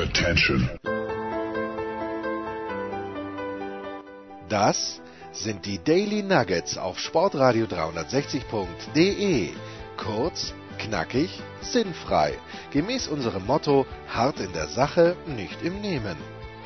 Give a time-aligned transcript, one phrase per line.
[0.00, 0.70] Attention.
[4.48, 9.50] Das sind die Daily Nuggets auf Sportradio 360.de.
[9.98, 12.32] Kurz, knackig, sinnfrei.
[12.70, 16.16] Gemäß unserem Motto: hart in der Sache, nicht im Nehmen.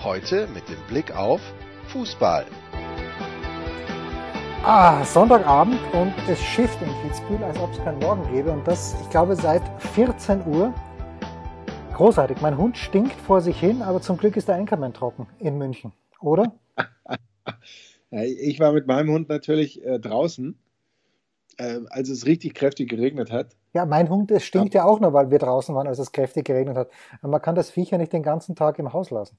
[0.04, 1.40] Heute mit dem Blick auf
[1.88, 2.46] Fußball.
[4.62, 8.52] Ah, Sonntagabend und es schifft in Kitzbühel, als ob es keinen Morgen gäbe.
[8.52, 9.62] Und das, ich glaube, seit
[9.94, 10.72] 14 Uhr.
[11.94, 12.40] Großartig.
[12.40, 15.92] Mein Hund stinkt vor sich hin, aber zum Glück ist der Anchorman trocken in München,
[16.20, 16.52] oder?
[18.10, 20.58] ich war mit meinem Hund natürlich äh, draußen,
[21.56, 23.54] äh, als es richtig kräftig geregnet hat.
[23.74, 24.80] Ja, mein Hund, es stinkt ja.
[24.80, 26.90] ja auch nur, weil wir draußen waren, als es kräftig geregnet hat.
[27.20, 29.38] Aber man kann das Viech ja nicht den ganzen Tag im Haus lassen.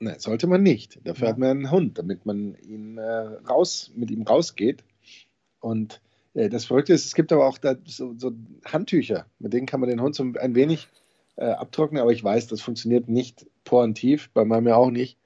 [0.00, 1.00] Nein, sollte man nicht.
[1.06, 1.32] Dafür ja.
[1.32, 4.84] hat man einen Hund, damit man ihn äh, raus, mit ihm rausgeht.
[5.60, 6.02] Und
[6.34, 8.32] äh, das Verrückte ist, es gibt aber auch da so, so,
[8.66, 10.90] Handtücher, mit denen kann man den Hund so ein wenig
[11.36, 15.18] äh, abtrocknen, aber ich weiß, das funktioniert nicht porentiv, bei meinem ja auch nicht.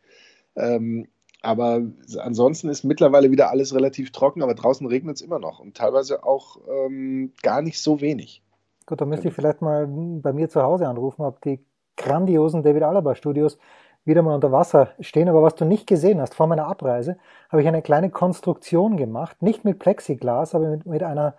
[0.57, 1.09] Ähm,
[1.41, 1.83] aber
[2.19, 6.25] ansonsten ist mittlerweile wieder alles relativ trocken, aber draußen regnet es immer noch und teilweise
[6.25, 8.42] auch ähm, gar nicht so wenig.
[8.86, 11.61] Gut, dann müsste ich vielleicht mal bei mir zu Hause anrufen, ob die
[11.97, 13.59] grandiosen David Alaba Studios
[14.05, 15.29] wieder mal unter Wasser stehen.
[15.29, 17.19] Aber was du nicht gesehen hast, vor meiner Abreise
[17.51, 21.34] habe ich eine kleine Konstruktion gemacht, nicht mit Plexiglas, aber mit, mit einer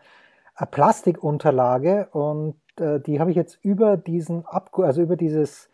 [0.72, 5.69] Plastikunterlage und äh, die habe ich jetzt über diesen Abgu also über dieses,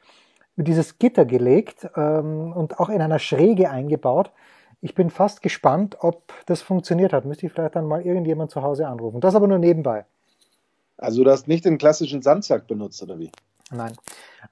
[0.56, 4.32] über dieses Gitter gelegt ähm, und auch in einer Schräge eingebaut.
[4.82, 7.26] Ich bin fast gespannt, ob das funktioniert hat.
[7.26, 9.20] Müsste ich vielleicht dann mal irgendjemand zu Hause anrufen.
[9.20, 10.06] Das aber nur nebenbei.
[10.98, 13.32] Also du hast nicht den klassischen Sandsack benutzt, oder wie?
[13.72, 13.94] Nein.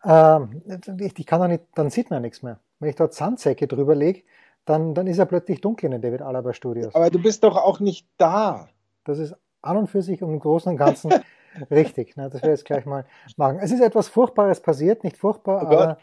[0.03, 0.61] Ähm,
[0.99, 2.59] ich kann doch nicht, dann sieht man nichts mehr.
[2.79, 4.23] Wenn ich dort Sandsäcke drüber lege,
[4.65, 6.95] dann, dann ist er plötzlich dunkel in den David Alaba Studios.
[6.95, 8.69] Aber du bist doch auch nicht da.
[9.03, 11.11] Das ist an und für sich im Großen und Ganzen
[11.71, 12.15] richtig.
[12.17, 12.29] Ne?
[12.29, 13.05] Das werde ich jetzt gleich mal
[13.37, 13.59] machen.
[13.61, 15.97] Es ist etwas Furchtbares passiert, nicht furchtbar, oh aber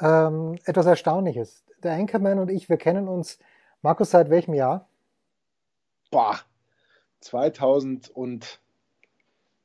[0.00, 1.64] ähm, etwas Erstaunliches.
[1.82, 3.38] Der Anchorman und ich, wir kennen uns,
[3.82, 4.88] Markus, seit welchem Jahr?
[6.10, 6.38] Boah,
[7.20, 8.60] 2000 und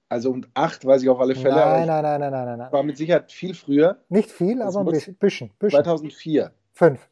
[0.09, 1.55] also um acht weiß ich auf alle Fälle.
[1.55, 2.71] Nein, nein, nein, nein, nein, nein.
[2.71, 3.97] War mit Sicherheit viel früher.
[4.07, 5.51] Nicht viel, aber ein bisschen, bisschen.
[5.59, 6.51] 2004.
[6.73, 7.09] Fünf.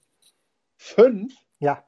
[0.78, 1.34] Fünf?
[1.60, 1.84] Ja.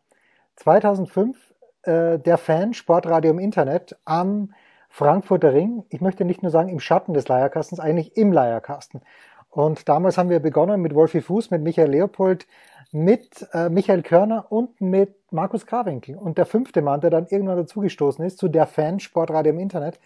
[0.58, 4.54] 2005 äh, der Fan Sportradio im Internet am
[4.90, 5.84] Frankfurter Ring.
[5.90, 9.02] Ich möchte nicht nur sagen im Schatten des Leierkastens, eigentlich im Leierkasten.
[9.50, 12.48] Und damals haben wir begonnen mit Wolfi Fuß, mit Michael Leopold,
[12.92, 16.16] mit äh, Michael Körner und mit Markus Krawinkel.
[16.16, 20.00] Und der fünfte Mann, der dann irgendwann dazugestoßen ist, zu der Fan Sportradio im Internet,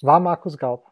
[0.00, 0.90] war Markus Gaub.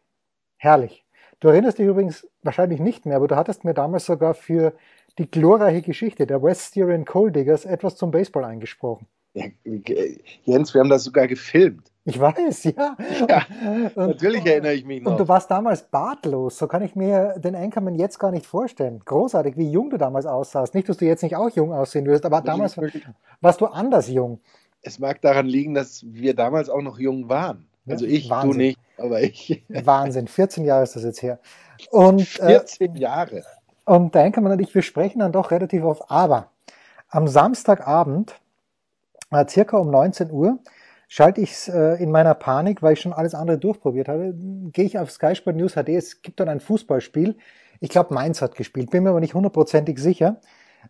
[0.57, 1.05] Herrlich.
[1.39, 4.73] Du erinnerst dich übrigens wahrscheinlich nicht mehr, aber du hattest mir damals sogar für
[5.17, 9.07] die glorreiche Geschichte der West Styrian Coal Diggers etwas zum Baseball eingesprochen.
[9.33, 9.45] Ja,
[10.43, 11.90] Jens, wir haben das sogar gefilmt.
[12.03, 12.97] Ich weiß, ja.
[13.29, 13.45] ja
[13.95, 15.11] und, natürlich erinnere ich mich noch.
[15.11, 16.57] Und du warst damals bartlos.
[16.57, 19.01] So kann ich mir den Anchorman jetzt gar nicht vorstellen.
[19.05, 20.73] Großartig, wie jung du damals aussahst.
[20.73, 22.75] Nicht, dass du jetzt nicht auch jung aussehen wirst, aber damals
[23.41, 24.39] warst du anders jung.
[24.81, 27.67] Es mag daran liegen, dass wir damals auch noch jung waren.
[27.87, 28.51] Also ich, Wahnsinn.
[28.51, 29.63] du nicht, aber ich.
[29.69, 31.39] Wahnsinn, 14 Jahre ist das jetzt her.
[31.91, 33.43] Und, 14 äh, Jahre.
[33.85, 36.09] Und da kann man natürlich, wir sprechen dann doch relativ oft.
[36.09, 36.49] Aber
[37.09, 38.39] am Samstagabend,
[39.31, 40.59] äh, circa um 19 Uhr,
[41.11, 44.33] schalte ich es äh, in meiner Panik, weil ich schon alles andere durchprobiert habe,
[44.71, 45.89] gehe ich auf Sky Sport News HD.
[45.89, 47.35] Es gibt dort ein Fußballspiel.
[47.81, 50.39] Ich glaube, Mainz hat gespielt, bin mir aber nicht hundertprozentig sicher.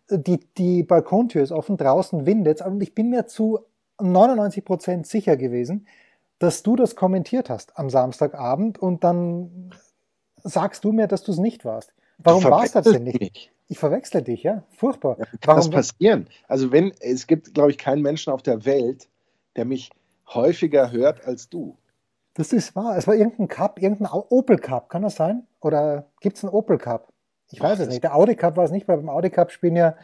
[0.08, 3.66] Die, die Balkontür ist offen, draußen windet und ich bin mir zu
[4.00, 5.88] 99 Prozent sicher gewesen,
[6.38, 9.72] dass du das kommentiert hast am Samstagabend und dann
[10.44, 11.94] sagst du mir, dass du es nicht warst.
[12.18, 13.20] Warum war es das denn nicht?
[13.20, 13.52] Mich.
[13.66, 14.62] Ich verwechsle dich, ja?
[14.70, 15.16] Furchtbar.
[15.18, 16.28] Ja, kann Warum das passieren?
[16.46, 19.08] Also wenn, es gibt, glaube ich, keinen Menschen auf der Welt,
[19.56, 19.90] der mich
[20.34, 21.76] häufiger hört als du.
[22.34, 22.96] Das ist wahr.
[22.96, 25.46] Es war irgendein Cup, irgendein Opel Cup, kann das sein?
[25.60, 27.12] Oder gibt es einen Opel Cup?
[27.50, 28.02] Ich weiß es nicht.
[28.02, 29.94] Der Audi Cup war es nicht, weil beim Audi Cup spielen ja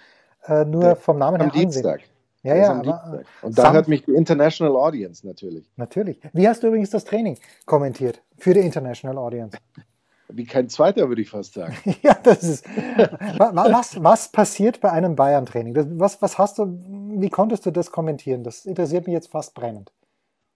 [0.47, 2.01] äh, nur vom Namen her Dienstag.
[2.01, 2.19] Ansehen.
[2.43, 2.73] Ja, ja.
[2.75, 5.71] Aber, und da hört mich die International Audience natürlich.
[5.77, 6.21] Natürlich.
[6.33, 9.57] Wie hast du übrigens das Training kommentiert für die International Audience?
[10.31, 11.75] Wie kein zweiter, würde ich fast sagen.
[12.03, 12.67] ja, das ist.
[13.39, 15.99] was, was passiert bei einem Bayern-Training?
[15.99, 16.67] Was, was hast du,
[17.17, 18.45] wie konntest du das kommentieren?
[18.45, 19.91] Das interessiert mich jetzt fast brennend.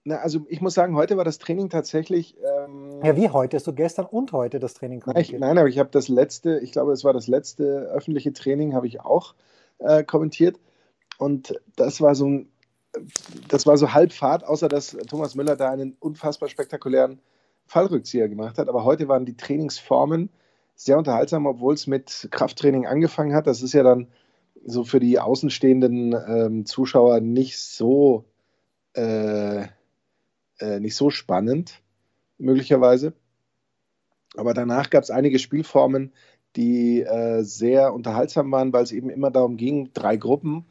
[0.04, 2.36] Na, also ich muss sagen, heute war das Training tatsächlich.
[2.38, 3.56] Ähm, ja, wie heute?
[3.56, 5.40] Hast du gestern und heute das Training kommentiert?
[5.40, 8.74] Nein, nein aber ich habe das letzte, ich glaube, es war das letzte öffentliche Training,
[8.74, 9.34] habe ich auch
[9.78, 10.58] äh, kommentiert.
[11.18, 12.48] Und das war so ein,
[13.48, 17.20] das war so Halbfahrt, außer dass Thomas Müller da einen unfassbar spektakulären
[17.66, 18.68] Fallrückzieher gemacht hat.
[18.68, 20.30] Aber heute waren die Trainingsformen
[20.74, 23.46] sehr unterhaltsam, obwohl es mit Krafttraining angefangen hat.
[23.46, 24.08] Das ist ja dann
[24.64, 28.24] so für die außenstehenden ähm, Zuschauer nicht so,
[28.94, 29.66] äh,
[30.62, 31.82] äh, nicht so spannend,
[32.38, 33.12] möglicherweise.
[34.36, 36.12] Aber danach gab es einige Spielformen,
[36.56, 40.64] die äh, sehr unterhaltsam waren, weil es eben immer darum ging, drei Gruppen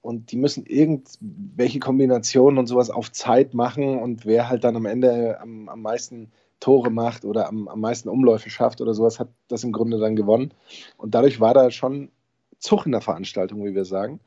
[0.00, 4.86] und die müssen irgendwelche Kombinationen und sowas auf Zeit machen und wer halt dann am
[4.86, 9.28] Ende am, am meisten Tore macht oder am, am meisten Umläufe schafft oder sowas, hat
[9.48, 10.54] das im Grunde dann gewonnen.
[10.96, 12.10] Und dadurch war da schon
[12.58, 14.20] Zug in der Veranstaltung, wie wir sagen.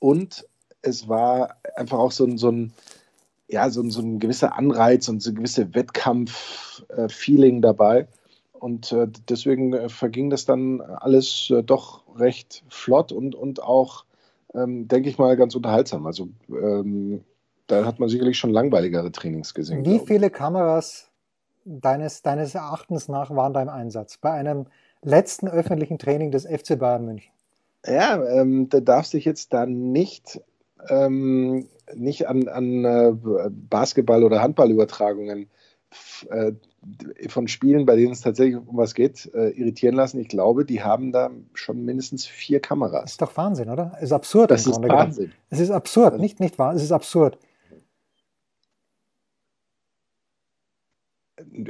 [0.00, 0.46] Und
[0.82, 2.72] es war einfach auch so so ein,
[3.48, 8.06] ja, so, so ein gewisser Anreiz und so ein gewisses Wettkampf-Feeling dabei.
[8.52, 14.04] Und äh, deswegen äh, verging das dann alles äh, doch recht flott und, und auch,
[14.54, 16.06] ähm, denke ich mal, ganz unterhaltsam.
[16.06, 17.24] Also ähm,
[17.68, 19.84] da hat man sicherlich schon langweiligere Trainings gesehen.
[19.84, 21.10] Wie viele Kameras
[21.64, 24.66] deines, deines Erachtens nach waren da im Einsatz bei einem
[25.02, 27.32] letzten öffentlichen Training des FC Bayern München?
[27.86, 30.40] Ja, ähm, da darf sich jetzt da nicht,
[30.88, 33.12] ähm, nicht an, an äh,
[33.50, 35.48] Basketball- oder Handballübertragungen
[36.28, 36.52] äh,
[37.28, 40.20] von Spielen, bei denen es tatsächlich um was geht, äh, irritieren lassen.
[40.20, 43.02] Ich glaube, die haben da schon mindestens vier Kameras.
[43.02, 43.92] Das ist doch Wahnsinn, oder?
[43.96, 44.50] Es ist absurd.
[44.50, 45.32] Das ist Wahnsinn.
[45.50, 46.74] Es ist absurd, nicht, nicht wahr?
[46.74, 47.38] Es ist absurd.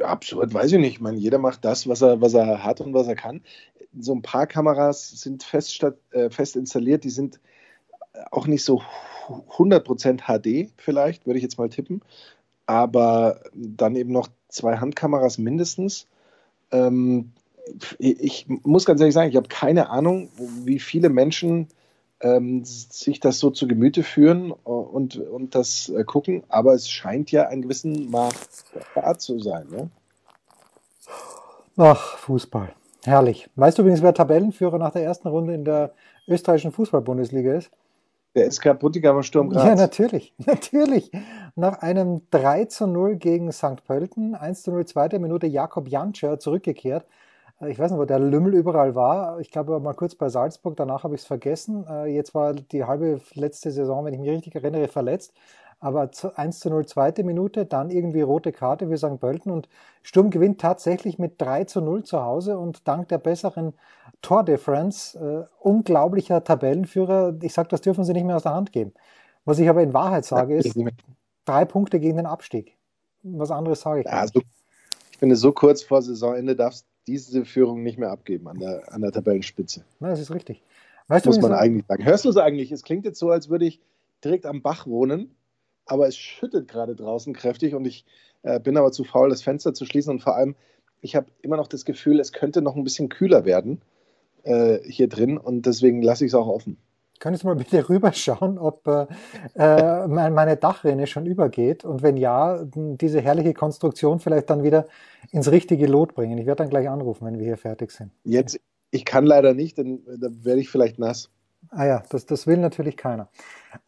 [0.02, 0.94] absurd, weiß ich nicht.
[0.94, 3.42] Ich meine, jeder macht das, was er, was er hat und was er kann.
[3.98, 7.40] So ein paar Kameras sind fest, äh, fest installiert, die sind
[8.30, 8.82] auch nicht so
[9.28, 12.02] 100% HD, vielleicht, würde ich jetzt mal tippen.
[12.66, 16.06] Aber dann eben noch zwei Handkameras mindestens.
[16.70, 17.32] Ähm,
[17.98, 20.30] ich muss ganz ehrlich sagen, ich habe keine Ahnung,
[20.64, 21.68] wie viele Menschen
[22.20, 27.30] ähm, sich das so zu Gemüte führen und, und das äh, gucken, aber es scheint
[27.30, 28.64] ja ein gewissen Maß
[28.94, 29.68] Art zu sein.
[29.70, 29.90] Ne?
[31.76, 32.72] Ach, Fußball.
[33.04, 33.48] Herrlich.
[33.54, 35.92] Weißt du übrigens, wer Tabellenführer nach der ersten Runde in der
[36.26, 37.70] österreichischen Fußball-Bundesliga ist?
[38.34, 39.64] Der SK Buttigamer Sturm Graz.
[39.64, 41.10] Ja, natürlich, natürlich.
[41.56, 43.84] Nach einem 3 zu 0 gegen St.
[43.84, 47.06] Pölten, 1 zu 0, zweite Minute, Jakob Janscher zurückgekehrt
[47.66, 49.40] ich weiß nicht, wo der Lümmel überall war.
[49.40, 51.84] Ich glaube mal kurz bei Salzburg, danach habe ich es vergessen.
[51.88, 55.34] Äh, jetzt war die halbe letzte Saison, wenn ich mich richtig erinnere, verletzt.
[55.80, 59.20] Aber 1 zu 0 zweite Minute, dann irgendwie rote Karte für St.
[59.20, 59.68] Pölten und
[60.02, 63.74] Sturm gewinnt tatsächlich mit 3 zu 0 zu Hause und dank der besseren
[64.20, 67.36] Tordifferenz äh, unglaublicher Tabellenführer.
[67.42, 68.92] Ich sage, das dürfen sie nicht mehr aus der Hand geben.
[69.44, 70.76] Was ich aber in Wahrheit sage, ist
[71.44, 72.76] drei Punkte gegen den Abstieg.
[73.22, 74.20] Was anderes sage ich ja, nicht.
[74.20, 74.40] Also,
[75.12, 79.00] ich finde, so kurz vor Saisonende darfst diese Führung nicht mehr abgeben an der, an
[79.00, 79.84] der Tabellenspitze.
[80.00, 80.62] Na, das ist richtig.
[81.08, 82.04] Weißt Muss man so eigentlich sagen.
[82.04, 82.70] Hörst du es eigentlich?
[82.70, 83.80] Es klingt jetzt so, als würde ich
[84.22, 85.34] direkt am Bach wohnen,
[85.88, 88.04] aber es schüttet gerade draußen kräftig und ich
[88.42, 90.54] äh, bin aber zu faul, das Fenster zu schließen und vor allem,
[91.00, 93.80] ich habe immer noch das Gefühl, es könnte noch ein bisschen kühler werden
[94.42, 96.76] äh, hier drin und deswegen lasse ich es auch offen.
[97.20, 99.06] Könntest du mal bitte rüberschauen, ob äh,
[99.56, 104.86] äh meine Dachrinne schon übergeht und wenn ja, diese herrliche Konstruktion vielleicht dann wieder
[105.32, 106.38] ins richtige Lot bringen.
[106.38, 108.12] Ich werde dann gleich anrufen, wenn wir hier fertig sind.
[108.22, 108.60] Jetzt,
[108.92, 111.28] ich kann leider nicht, dann, dann werde ich vielleicht nass.
[111.70, 113.28] Ah ja, das, das will natürlich keiner.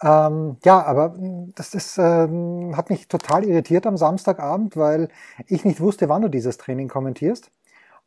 [0.03, 1.17] Ähm, ja, aber
[1.55, 5.09] das ist, ähm, hat mich total irritiert am Samstagabend, weil
[5.47, 7.51] ich nicht wusste, wann du dieses Training kommentierst.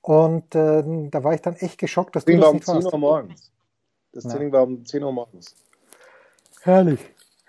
[0.01, 2.97] Und äh, da war ich dann echt geschockt, dass du das nicht um 10 Uhr
[2.97, 3.51] morgens.
[4.11, 4.53] Das Training ja.
[4.53, 5.55] war um 10 Uhr morgens.
[6.61, 6.99] Herrlich,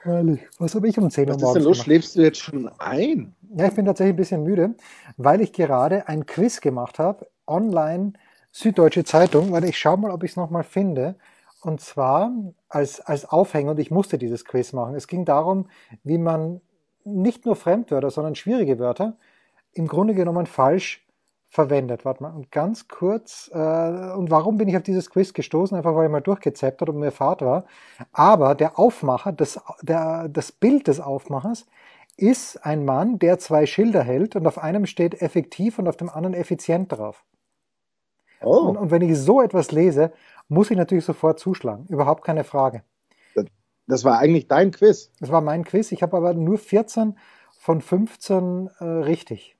[0.02, 0.40] herrlich.
[0.58, 1.76] Was habe ich um 10 Uhr morgens Was ist denn los?
[1.76, 1.84] Gemacht?
[1.84, 3.34] Schläfst du jetzt schon ein?
[3.56, 4.74] Ja, ich bin tatsächlich ein bisschen müde,
[5.16, 8.14] weil ich gerade ein Quiz gemacht habe, online
[8.52, 11.16] Süddeutsche Zeitung, weil ich schaue mal, ob ich es nochmal finde.
[11.64, 12.30] Und zwar
[12.68, 14.94] als, als Aufhänger, und ich musste dieses Quiz machen.
[14.94, 15.68] Es ging darum,
[16.02, 16.60] wie man
[17.04, 19.16] nicht nur Fremdwörter, sondern schwierige Wörter
[19.72, 21.06] im Grunde genommen falsch
[21.48, 22.04] verwendet.
[22.04, 25.76] Warte mal, und ganz kurz, äh, und warum bin ich auf dieses Quiz gestoßen?
[25.76, 27.64] Einfach weil ich mal durchgezappt hat und mir Fahrt war.
[28.12, 31.66] Aber der Aufmacher, das, der, das Bild des Aufmachers
[32.16, 36.10] ist ein Mann, der zwei Schilder hält und auf einem steht effektiv und auf dem
[36.10, 37.24] anderen effizient drauf.
[38.42, 38.68] Oh.
[38.68, 40.12] Und, und wenn ich so etwas lese,
[40.48, 41.86] muss ich natürlich sofort zuschlagen.
[41.88, 42.82] Überhaupt keine Frage.
[43.86, 45.12] Das war eigentlich dein Quiz.
[45.20, 45.92] Das war mein Quiz.
[45.92, 47.18] Ich habe aber nur 14
[47.58, 49.56] von 15 äh, richtig.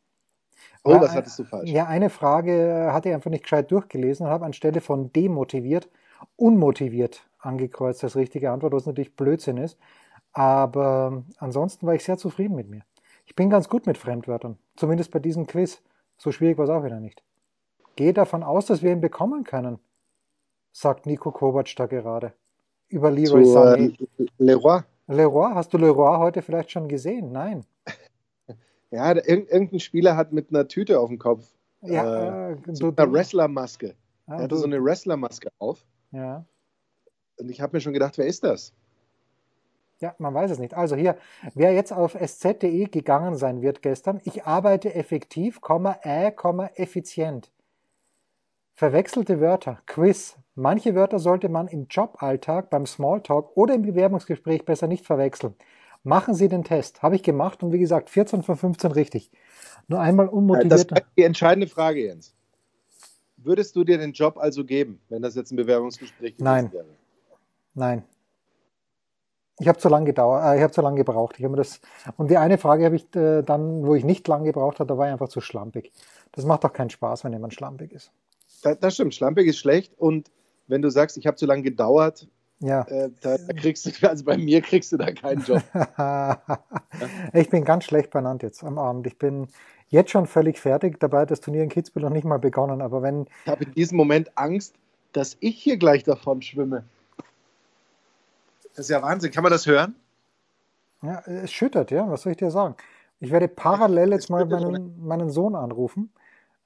[0.83, 1.71] Oh, was hattest du falsch?
[1.71, 5.89] Ja, eine Frage hatte ich einfach nicht gescheit durchgelesen und habe anstelle von demotiviert
[6.37, 9.79] unmotiviert angekreuzt als richtige Antwort, was natürlich Blödsinn ist.
[10.33, 12.83] Aber ansonsten war ich sehr zufrieden mit mir.
[13.27, 15.83] Ich bin ganz gut mit Fremdwörtern, zumindest bei diesem Quiz.
[16.17, 17.23] So schwierig war es auch wieder nicht.
[17.97, 19.79] Gehe davon aus, dass wir ihn bekommen können,
[20.75, 22.35] sagt Nico Kovac da gerade.
[22.89, 24.09] Über Leroy Zu, Sané.
[24.19, 24.81] Äh, Leroy?
[25.07, 27.33] Leroy, hast du Leroy heute vielleicht schon gesehen?
[27.33, 27.65] Nein.
[28.91, 31.49] Ja, irgendein Spieler hat mit einer Tüte auf dem Kopf.
[31.81, 33.97] Ja, äh, so einer Wrestlermaske.
[34.29, 35.85] Ah, er hatte du, so eine Wrestlermaske auf.
[36.13, 36.45] Ja.
[37.37, 38.73] Und ich habe mir schon gedacht, wer ist das?
[39.99, 40.75] Ja, man weiß es nicht.
[40.75, 41.19] Also hier,
[41.55, 45.59] wer jetzt auf sz.de gegangen sein wird gestern, ich arbeite effektiv,
[46.05, 46.33] äh,
[46.77, 47.51] effizient.
[48.75, 50.37] Verwechselte Wörter, Quiz.
[50.57, 55.55] Manche Wörter sollte man im Joballtag, beim Smalltalk oder im Bewerbungsgespräch besser nicht verwechseln.
[56.05, 57.03] Machen Sie den Test.
[57.03, 59.31] Habe ich gemacht und wie gesagt, 14 von 15 richtig.
[59.89, 60.73] Nur einmal unmotiviert.
[60.73, 62.35] Das ist die entscheidende Frage, Jens.
[63.37, 66.73] Würdest du dir den Job also geben, wenn das jetzt ein Bewerbungsgespräch gewesen Nein.
[66.73, 66.87] wäre?
[67.75, 68.05] Nein.
[69.59, 71.37] Ich habe zu lange gedauert, äh, ich habe zu lange gebraucht.
[71.39, 71.81] Ich habe mir das
[72.17, 74.99] und die eine Frage habe ich äh, dann, wo ich nicht lange gebraucht habe, da
[74.99, 75.93] war ich einfach zu schlampig.
[76.33, 78.11] Das macht doch keinen Spaß, wenn jemand schlampig ist.
[78.63, 80.31] Da, das stimmt, schlampig ist schlecht und
[80.67, 82.27] wenn du sagst, ich habe zu lange gedauert,
[82.61, 82.83] Ja.
[82.89, 85.63] äh, da, da kriegst du, also bei mir kriegst du da keinen Job.
[87.33, 89.07] ich bin ganz schlecht benannt jetzt am Abend.
[89.07, 89.49] Ich bin
[89.89, 90.99] jetzt schon völlig fertig.
[91.01, 92.81] Dabei hat das Turnier in Kitzbühel noch nicht mal begonnen.
[92.81, 94.75] Aber wenn, Ich habe in diesem Moment Angst,
[95.13, 96.85] dass ich hier gleich davon schwimme.
[98.75, 99.31] Das ist ja Wahnsinn.
[99.31, 99.95] Kann man das hören?
[101.03, 102.77] ja, es schüttert, ja, was soll ich dir sagen?
[103.21, 106.11] Ich werde parallel jetzt mal meinen, meinen Sohn anrufen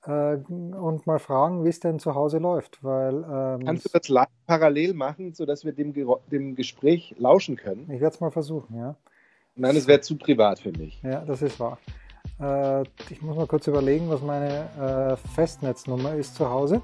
[0.05, 2.83] äh, und mal fragen, wie es denn zu Hause läuft.
[2.83, 5.93] Weil ähm, Kannst du das live parallel machen, sodass wir dem,
[6.31, 7.91] dem Gespräch lauschen können?
[7.91, 8.97] ich werde es mal versuchen, ja.
[9.55, 11.03] Nein, es wäre zu privat, finde ich.
[11.03, 11.79] Ja, das ist wahr.
[12.41, 16.81] Äh, ich muss mal kurz überlegen, was meine äh, Festnetznummer ist zu Hause.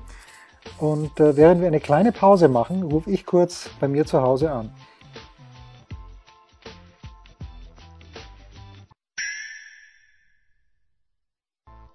[0.79, 4.51] Und äh, während wir eine kleine Pause machen, rufe ich kurz bei mir zu Hause
[4.51, 4.73] an.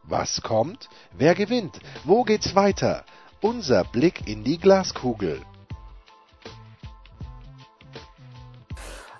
[0.09, 0.89] Was kommt?
[1.15, 1.79] Wer gewinnt?
[2.03, 3.03] Wo geht's weiter?
[3.41, 5.39] Unser Blick in die Glaskugel.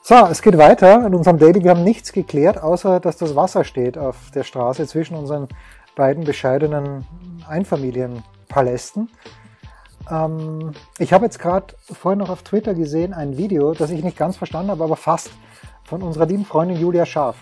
[0.02, 1.64] So, es geht weiter in unserem Daily.
[1.64, 5.48] Wir haben nichts geklärt, außer dass das Wasser steht auf der Straße zwischen unseren
[5.96, 7.06] beiden bescheidenen
[7.48, 9.12] Einfamilienpalästen.
[10.10, 14.18] Ähm, ich habe jetzt gerade vorhin noch auf Twitter gesehen ein Video, das ich nicht
[14.18, 15.30] ganz verstanden habe, aber fast
[15.84, 17.38] von unserer lieben Freundin Julia Scharf.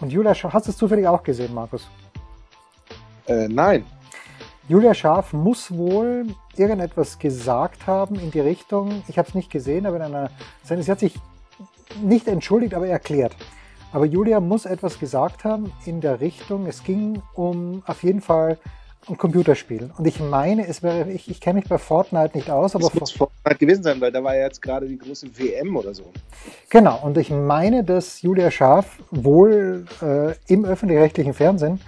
[0.00, 1.88] Und Julia Scharf, hast du es zufällig auch gesehen, Markus?
[3.26, 3.84] Äh, nein.
[4.68, 6.26] Julia Scharf muss wohl
[6.56, 10.30] irgendetwas gesagt haben in die Richtung, ich habe es nicht gesehen, aber in einer,
[10.62, 11.18] sie hat sich
[12.02, 13.36] nicht entschuldigt, aber erklärt.
[13.92, 18.58] Aber Julia muss etwas gesagt haben in der Richtung, es ging um auf jeden Fall
[19.06, 19.92] um Computerspielen.
[19.96, 22.94] Und ich meine, es wäre, ich, ich kenne mich bei Fortnite nicht aus, aber Das
[22.94, 26.04] muss Fortnite gewesen sein, weil da war ja jetzt gerade die große WM oder so.
[26.70, 31.80] Genau, und ich meine, dass Julia Scharf wohl äh, im öffentlich-rechtlichen Fernsehen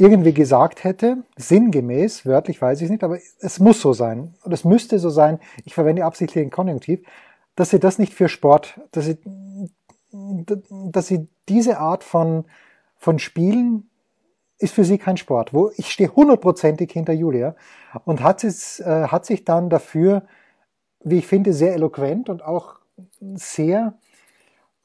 [0.00, 4.34] irgendwie gesagt hätte, sinngemäß, wörtlich weiß ich es nicht, aber es muss so sein.
[4.42, 7.00] Und es müsste so sein, ich verwende absichtlich den Konjunktiv,
[7.54, 9.18] dass sie das nicht für Sport, dass sie,
[10.10, 12.44] dass sie diese Art von,
[12.96, 13.90] von Spielen
[14.58, 15.52] ist für sie kein Sport.
[15.52, 17.56] Wo ich stehe hundertprozentig hinter Julia
[18.04, 20.24] und hat, es, äh, hat sich dann dafür,
[21.02, 22.80] wie ich finde, sehr eloquent und auch
[23.34, 23.98] sehr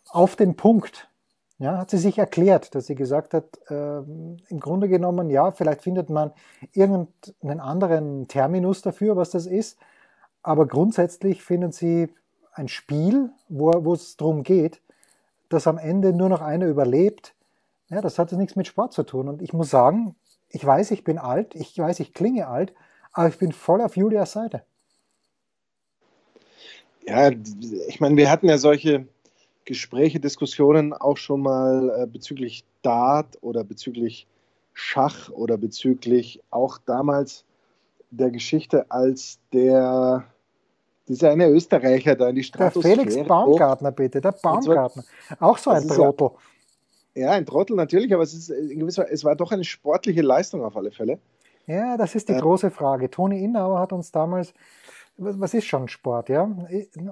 [0.09, 1.09] auf den Punkt.
[1.57, 5.83] Ja, hat sie sich erklärt, dass sie gesagt hat, ähm, im Grunde genommen, ja, vielleicht
[5.83, 6.33] findet man
[6.73, 9.77] irgendeinen anderen Terminus dafür, was das ist,
[10.43, 12.13] aber grundsätzlich findet sie
[12.51, 14.81] ein Spiel, wo, es darum geht,
[15.49, 17.35] dass am Ende nur noch einer überlebt.
[17.89, 19.29] Ja, das hat nichts mit Sport zu tun.
[19.29, 20.15] Und ich muss sagen,
[20.49, 22.73] ich weiß, ich bin alt, ich weiß, ich klinge alt,
[23.13, 24.63] aber ich bin voll auf Julias Seite.
[27.07, 29.07] Ja, ich meine, wir hatten ja solche
[29.65, 34.27] Gespräche, Diskussionen auch schon mal äh, bezüglich Dart oder bezüglich
[34.73, 37.43] Schach oder bezüglich auch damals
[38.11, 40.25] der Geschichte, als der
[41.07, 45.03] dieser eine Österreicher da in die Der Stratosphäre Felix Baumgartner, bitte, der Baumgartner.
[45.39, 46.31] Auch so ein ja- Trottel.
[47.15, 50.63] Ja, ein Trottel natürlich, aber es ist in gewisser, es war doch eine sportliche Leistung
[50.63, 51.19] auf alle Fälle.
[51.65, 52.41] Ja, das ist die Ja.
[52.41, 53.09] große Frage.
[53.09, 54.53] Toni Innauer hat uns damals,
[55.17, 56.43] was was ist schon Sport, ja?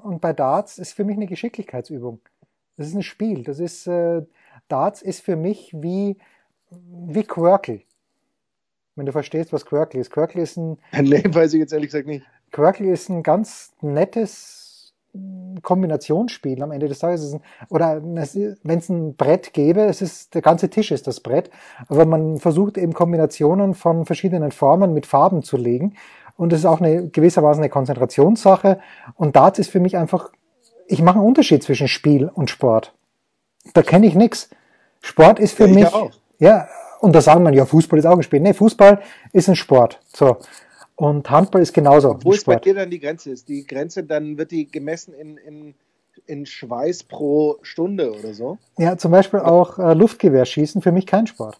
[0.03, 2.19] Und bei Darts ist für mich eine Geschicklichkeitsübung.
[2.77, 3.43] Das ist ein Spiel.
[3.43, 4.23] Das ist, äh,
[4.67, 6.17] Darts ist für mich wie,
[6.71, 7.81] wie Quirkle.
[8.95, 10.11] Wenn du verstehst, was Quirkle ist.
[10.11, 12.25] Quirkle ist ein, Nee, weiß ich jetzt ehrlich gesagt nicht.
[12.51, 17.21] Quirkle ist ein ganz nettes mm, Kombinationsspiel am Ende des Tages.
[17.21, 18.17] Es ist ein, oder wenn
[18.77, 21.49] es ein Brett gäbe, es ist, der ganze Tisch ist das Brett,
[21.87, 25.95] aber man versucht eben Kombinationen von verschiedenen Formen mit Farben zu legen.
[26.35, 28.79] Und es ist auch eine gewissermaßen eine Konzentrationssache.
[29.15, 30.31] Und Darts ist für mich einfach,
[30.87, 32.93] ich mache einen Unterschied zwischen Spiel und Sport.
[33.73, 34.49] Da kenne ich nichts.
[35.01, 36.11] Sport ist für Ja, ich mich, auch.
[36.39, 36.67] ja,
[36.99, 38.39] und da sagen man, ja, Fußball ist auch ein Spiel.
[38.39, 39.01] Nee, Fußball
[39.33, 39.99] ist ein Sport.
[40.13, 40.37] So.
[40.95, 43.31] Und Handball ist genauso Wo ist bei dir dann die Grenze?
[43.31, 45.75] Ist die Grenze, dann wird die gemessen in, in,
[46.27, 48.57] in Schweiß pro Stunde oder so?
[48.77, 51.57] Ja, zum Beispiel auch äh, Luftgewehrschießen für mich kein Sport.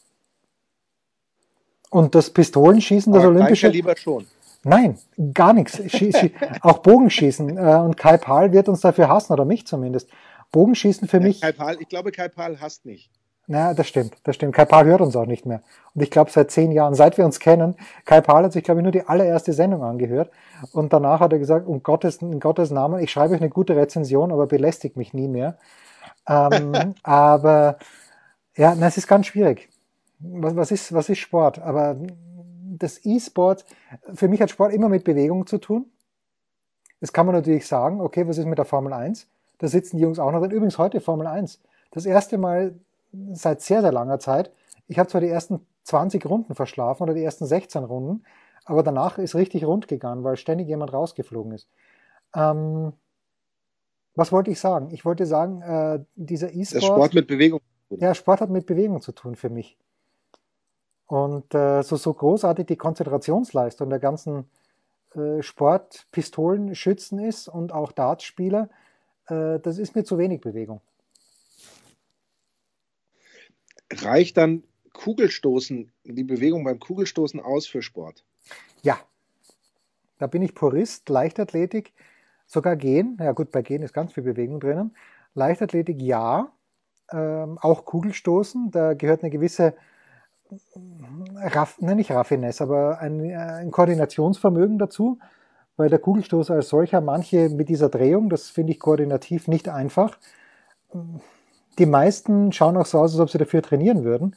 [1.89, 3.67] Und das Pistolenschießen, das Aber Olympische.
[3.67, 4.25] lieber schon.
[4.63, 4.97] Nein,
[5.33, 5.81] gar nichts.
[6.61, 7.57] Auch Bogenschießen.
[7.57, 10.09] Äh, und Kai Pahl wird uns dafür hassen, oder mich zumindest.
[10.51, 11.41] Bogenschießen für mich.
[11.41, 13.11] Kai Pahl, ich glaube, Kai Pahl hasst nicht.
[13.45, 14.55] Na, das stimmt, das stimmt.
[14.55, 15.61] Kai Pahl hört uns auch nicht mehr.
[15.93, 18.79] Und ich glaube, seit zehn Jahren, seit wir uns kennen, Kai Pahl hat sich, glaube
[18.79, 20.31] ich, nur die allererste Sendung angehört.
[20.71, 23.75] Und danach hat er gesagt, um Gottes, in Gottes Namen, ich schreibe euch eine gute
[23.75, 25.57] Rezension, aber belästigt mich nie mehr.
[26.25, 27.77] Ähm, aber
[28.55, 29.67] ja, na, es ist ganz schwierig.
[30.19, 31.59] Was, was, ist, was ist Sport?
[31.59, 31.97] Aber
[32.79, 33.65] das E-Sport,
[34.13, 35.85] für mich hat Sport immer mit Bewegung zu tun.
[36.99, 39.27] Das kann man natürlich sagen, okay, was ist mit der Formel 1?
[39.57, 40.51] Da sitzen die Jungs auch noch drin.
[40.51, 41.61] Übrigens heute Formel 1.
[41.91, 42.75] Das erste Mal
[43.33, 44.51] seit sehr, sehr langer Zeit.
[44.87, 48.23] Ich habe zwar die ersten 20 Runden verschlafen oder die ersten 16 Runden,
[48.65, 51.67] aber danach ist richtig rund gegangen, weil ständig jemand rausgeflogen ist.
[52.35, 52.93] Ähm,
[54.15, 54.89] was wollte ich sagen?
[54.91, 56.83] Ich wollte sagen, äh, dieser E-Sport.
[56.83, 57.59] Sport mit Bewegung.
[57.89, 59.77] Ja, Sport hat mit Bewegung zu tun für mich.
[61.13, 64.49] Und äh, so, so großartig die Konzentrationsleistung der ganzen
[65.13, 68.67] äh, Sportpistolenschützen ist und auch Dartspieler,
[69.27, 70.81] äh, das ist mir zu wenig Bewegung.
[73.91, 78.23] Reicht dann Kugelstoßen, die Bewegung beim Kugelstoßen aus für Sport?
[78.81, 78.97] Ja,
[80.17, 81.93] da bin ich Purist, Leichtathletik,
[82.47, 84.95] sogar Gehen, ja gut, bei Gehen ist ganz viel Bewegung drinnen.
[85.35, 86.51] Leichtathletik ja,
[87.11, 89.75] ähm, auch Kugelstoßen, da gehört eine gewisse
[91.35, 95.19] Raff, ne, nicht Raffinesse, aber ein, ein Koordinationsvermögen dazu,
[95.77, 100.17] weil der Kugelstoßer als solcher manche mit dieser Drehung, das finde ich koordinativ nicht einfach.
[101.79, 104.35] Die meisten schauen auch so aus, als ob sie dafür trainieren würden.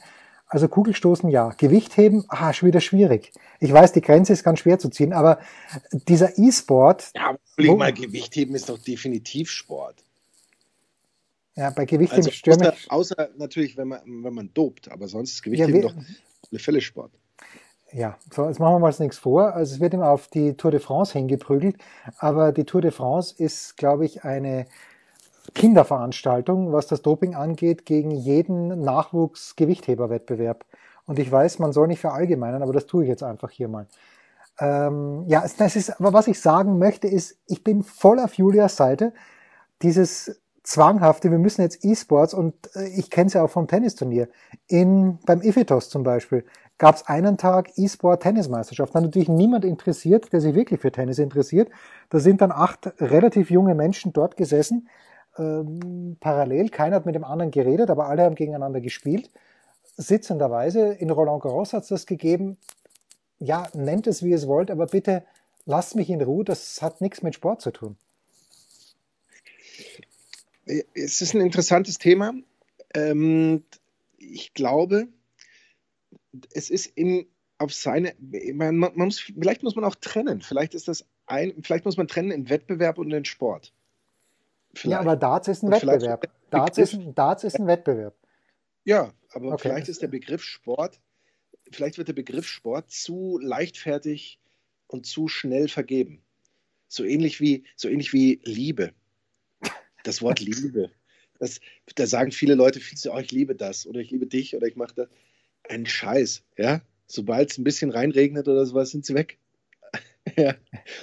[0.49, 1.49] Also Kugelstoßen ja.
[1.57, 3.33] Gewichtheben, ah, schon wieder schwierig.
[3.59, 5.39] Ich weiß, die Grenze ist ganz schwer zu ziehen, aber
[5.91, 7.11] dieser E-Sport.
[7.15, 10.03] Ja, aber mal, Gewichtheben ist doch definitiv Sport.
[11.57, 15.33] Ja, bei Gewichtheben also stürme außer, außer natürlich, wenn man, wenn man dopt, aber sonst
[15.33, 15.95] ist Gewichtheben ja, doch
[16.51, 17.11] eine Fälle Sport.
[17.91, 19.53] Ja, so, jetzt machen wir mal nichts vor.
[19.53, 21.77] Also es wird immer auf die Tour de France hingeprügelt,
[22.19, 24.67] aber die Tour de France ist, glaube ich, eine
[25.55, 30.63] Kinderveranstaltung, was das Doping angeht, gegen jeden Nachwuchsgewichtheberwettbewerb.
[31.05, 33.87] Und ich weiß, man soll nicht verallgemeinern, aber das tue ich jetzt einfach hier mal.
[34.59, 38.75] Ähm, ja, das ist, aber was ich sagen möchte, ist, ich bin voll auf Julias
[38.75, 39.13] Seite.
[39.81, 44.27] Dieses zwanghafte, wir müssen jetzt E-Sports und äh, ich kenne es ja auch vom Tennisturnier.
[44.67, 46.43] In, beim Ifitos zum Beispiel
[46.77, 48.93] gab es einen Tag E-Sport Tennismeisterschaft.
[48.93, 51.69] Da natürlich niemand interessiert, der sich wirklich für Tennis interessiert.
[52.09, 54.89] Da sind dann acht relativ junge Menschen dort gesessen,
[55.37, 56.69] ähm, parallel.
[56.69, 59.31] Keiner hat mit dem anderen geredet, aber alle haben gegeneinander gespielt.
[59.95, 60.93] Sitzenderweise.
[60.93, 62.57] In Roland Garros hat es das gegeben.
[63.39, 65.23] Ja, nennt es wie es wollt, aber bitte
[65.65, 66.43] lasst mich in Ruhe.
[66.43, 67.97] Das hat nichts mit Sport zu tun
[70.93, 72.33] es ist ein interessantes Thema.
[72.93, 73.63] Ähm,
[74.17, 75.07] ich glaube,
[76.51, 77.27] es ist in,
[77.57, 78.13] auf seine,
[78.53, 80.41] man, man muss, vielleicht muss man auch trennen.
[80.41, 83.73] Vielleicht ist das ein, vielleicht muss man trennen in Wettbewerb und in Sport.
[84.73, 84.91] Vielleicht.
[84.91, 86.29] Ja, aber Darts ist ein und Wettbewerb.
[86.49, 88.15] Darts ist, Darts ist ein Wettbewerb.
[88.83, 89.63] Ja, aber okay.
[89.63, 90.99] vielleicht ist der Begriff Sport,
[91.71, 94.39] vielleicht wird der Begriff Sport zu leichtfertig
[94.87, 96.21] und zu schnell vergeben.
[96.87, 98.93] So ähnlich wie, so ähnlich wie Liebe
[100.07, 100.91] das Wort Liebe.
[101.39, 101.59] Das,
[101.95, 104.67] da sagen viele Leute viel zu, oh, ich liebe das oder ich liebe dich oder
[104.67, 105.09] ich mache das.
[105.69, 106.81] Ein Scheiß, ja.
[107.05, 109.37] Sobald es ein bisschen reinregnet oder sowas, sind sie weg.
[110.37, 110.55] ja.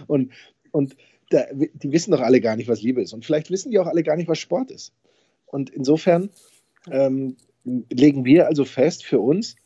[0.06, 0.32] Und,
[0.70, 0.96] und
[1.30, 3.12] da, die wissen doch alle gar nicht, was Liebe ist.
[3.12, 4.92] Und vielleicht wissen die auch alle gar nicht, was Sport ist.
[5.46, 6.30] Und insofern
[6.90, 9.56] ähm, legen wir also fest für uns,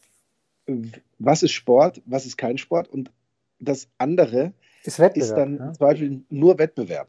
[1.19, 2.89] was ist Sport, was ist kein Sport.
[2.89, 3.11] Und
[3.59, 4.53] das andere
[4.85, 5.73] ist, ist dann ja?
[5.73, 7.09] zum Beispiel nur Wettbewerb.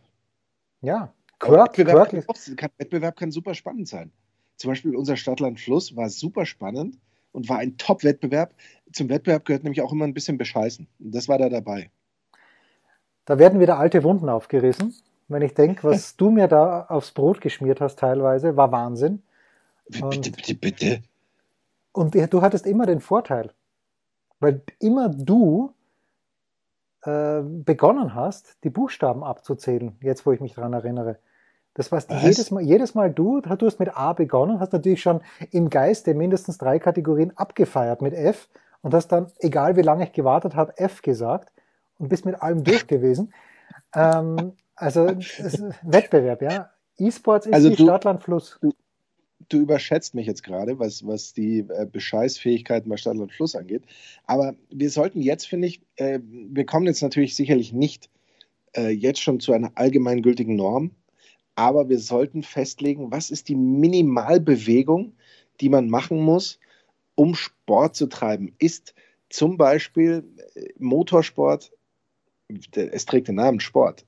[0.82, 2.58] Ja, Quirk, Wettbewerb, Quirk.
[2.58, 4.12] Kann, Wettbewerb kann super spannend sein.
[4.58, 6.98] Zum Beispiel unser Stadtland Fluss war super spannend
[7.32, 8.54] und war ein Top-Wettbewerb.
[8.92, 10.88] Zum Wettbewerb gehört nämlich auch immer ein bisschen Bescheißen.
[11.00, 11.90] Und das war da dabei.
[13.26, 14.94] Da werden wieder alte Wunden aufgerissen.
[15.28, 19.24] Wenn ich denke, was du mir da aufs Brot geschmiert hast teilweise, war Wahnsinn.
[20.02, 21.04] Und, bitte, bitte, bitte.
[21.94, 23.52] Und du hattest immer den Vorteil,
[24.40, 25.74] weil immer du
[27.04, 31.18] äh, begonnen hast, die Buchstaben abzuzählen, jetzt wo ich mich daran erinnere.
[31.74, 32.24] Das warst Was?
[32.24, 36.14] jedes Mal, jedes Mal du, du hast mit A begonnen, hast natürlich schon im Geiste
[36.14, 38.50] mindestens drei Kategorien abgefeiert mit F
[38.82, 41.52] und hast dann, egal wie lange ich gewartet habe, F gesagt
[41.98, 43.34] und bist mit allem durch gewesen.
[43.94, 45.08] Ähm, also
[45.84, 46.70] Wettbewerb, ja.
[46.98, 48.58] E-Sports ist also wie Stadtland Fluss.
[48.62, 48.74] Du,
[49.50, 53.84] du überschätzt mich jetzt gerade, was, was die äh, Bescheißfähigkeiten bei Stadtland Fluss angeht.
[54.26, 58.10] Aber wir sollten jetzt, finde ich, äh, wir kommen jetzt natürlich sicherlich nicht
[58.76, 60.92] äh, jetzt schon zu einer allgemeingültigen Norm,
[61.60, 65.12] aber wir sollten festlegen, was ist die Minimalbewegung,
[65.60, 66.58] die man machen muss,
[67.16, 68.56] um Sport zu treiben.
[68.60, 68.96] Ist
[69.30, 70.24] zum Beispiel
[70.56, 71.74] äh, Motorsport,
[72.48, 74.06] es trägt den Namen Sport,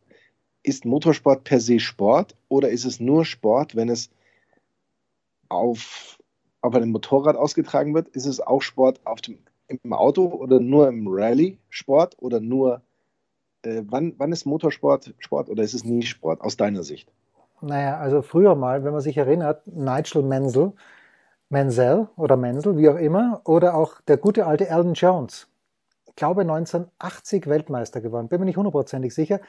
[0.63, 4.09] ist Motorsport per se Sport oder ist es nur Sport, wenn es
[5.49, 6.17] auf
[6.61, 8.07] auf einem Motorrad ausgetragen wird?
[8.09, 12.81] Ist es auch Sport auf dem, im Auto oder nur im Rallye-Sport oder nur,
[13.63, 17.11] äh, wann, wann ist Motorsport Sport oder ist es nie Sport aus deiner Sicht?
[17.61, 20.73] Naja, also früher mal, wenn man sich erinnert, Nigel Mansell,
[21.49, 25.47] Menzel oder Menzel, wie auch immer, oder auch der gute alte Alan Jones.
[26.07, 29.41] Ich glaube 1980 Weltmeister geworden, bin mir nicht hundertprozentig sicher.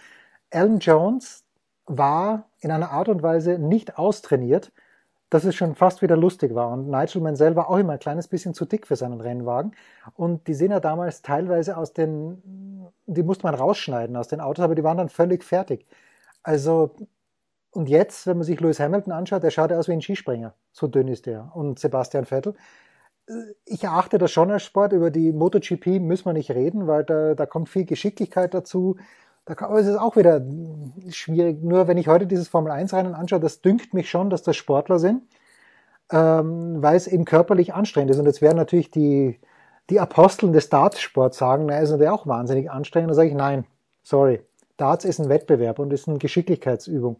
[0.51, 1.45] Alan Jones
[1.87, 4.73] war in einer Art und Weise nicht austrainiert,
[5.31, 6.71] dass es schon fast wieder lustig war.
[6.71, 9.75] Und Nigel Mansell war auch immer ein kleines bisschen zu dick für seinen Rennwagen.
[10.15, 14.65] Und die sind ja damals teilweise aus den, die musste man rausschneiden aus den Autos,
[14.65, 15.87] aber die waren dann völlig fertig.
[16.43, 16.95] Also,
[17.73, 20.55] und jetzt, wenn man sich Lewis Hamilton anschaut, der schaut aus wie ein Skispringer.
[20.73, 21.51] So dünn ist der.
[21.55, 22.55] Und Sebastian Vettel.
[23.65, 24.93] Ich erachte das schon als Sport.
[24.93, 28.97] Über die MotoGP müssen wir nicht reden, weil da, da kommt viel Geschicklichkeit dazu.
[29.47, 30.45] Da kann, aber es ist auch wieder
[31.09, 31.63] schwierig.
[31.63, 35.23] Nur wenn ich heute dieses Formel-1-Rennen anschaue, das dünkt mich schon, dass das Sportler sind,
[36.11, 38.19] ähm, weil es eben körperlich anstrengend ist.
[38.19, 39.41] Und jetzt werden natürlich die,
[39.89, 43.13] die Aposteln des Dartsports sagen, na, ist natürlich auch wahnsinnig anstrengend.
[43.13, 43.65] Da sage ich, nein,
[44.03, 44.43] sorry.
[44.77, 47.19] Darts ist ein Wettbewerb und ist eine Geschicklichkeitsübung.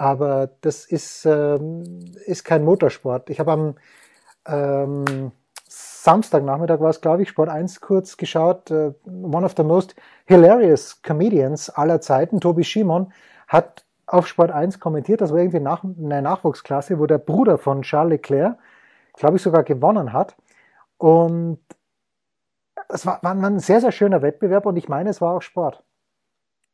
[0.00, 1.84] Aber das ist, ähm,
[2.24, 3.28] ist kein Motorsport.
[3.28, 3.74] Ich habe am
[4.46, 5.32] ähm,
[5.68, 8.70] Samstagnachmittag war es, glaube ich, Sport 1 kurz geschaut.
[8.70, 13.12] Uh, one of the most hilarious comedians aller Zeiten, Tobi Schimon,
[13.46, 17.82] hat auf Sport 1 kommentiert, das war irgendwie nach, eine Nachwuchsklasse, wo der Bruder von
[17.82, 18.56] Charles Leclerc,
[19.18, 20.34] glaube ich, sogar gewonnen hat.
[20.96, 21.60] Und
[22.88, 25.84] es war, war ein sehr, sehr schöner Wettbewerb und ich meine, es war auch Sport.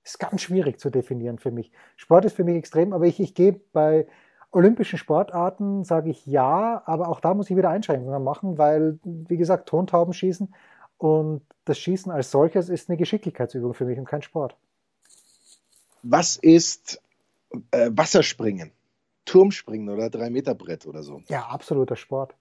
[0.06, 1.72] Ist ganz schwierig zu definieren für mich.
[1.96, 4.06] Sport ist für mich extrem, aber ich, ich gehe bei
[4.52, 9.36] olympischen Sportarten sage ich ja, aber auch da muss ich wieder Einschränkungen machen, weil, wie
[9.36, 10.54] gesagt, Tontauben schießen
[10.98, 14.56] und das Schießen als solches ist eine Geschicklichkeitsübung für mich und kein Sport.
[16.04, 17.02] Was ist
[17.72, 18.70] äh, Wasserspringen?
[19.24, 21.20] Turmspringen oder Drei-Meter-Brett oder so?
[21.26, 22.36] Ja, absoluter Sport.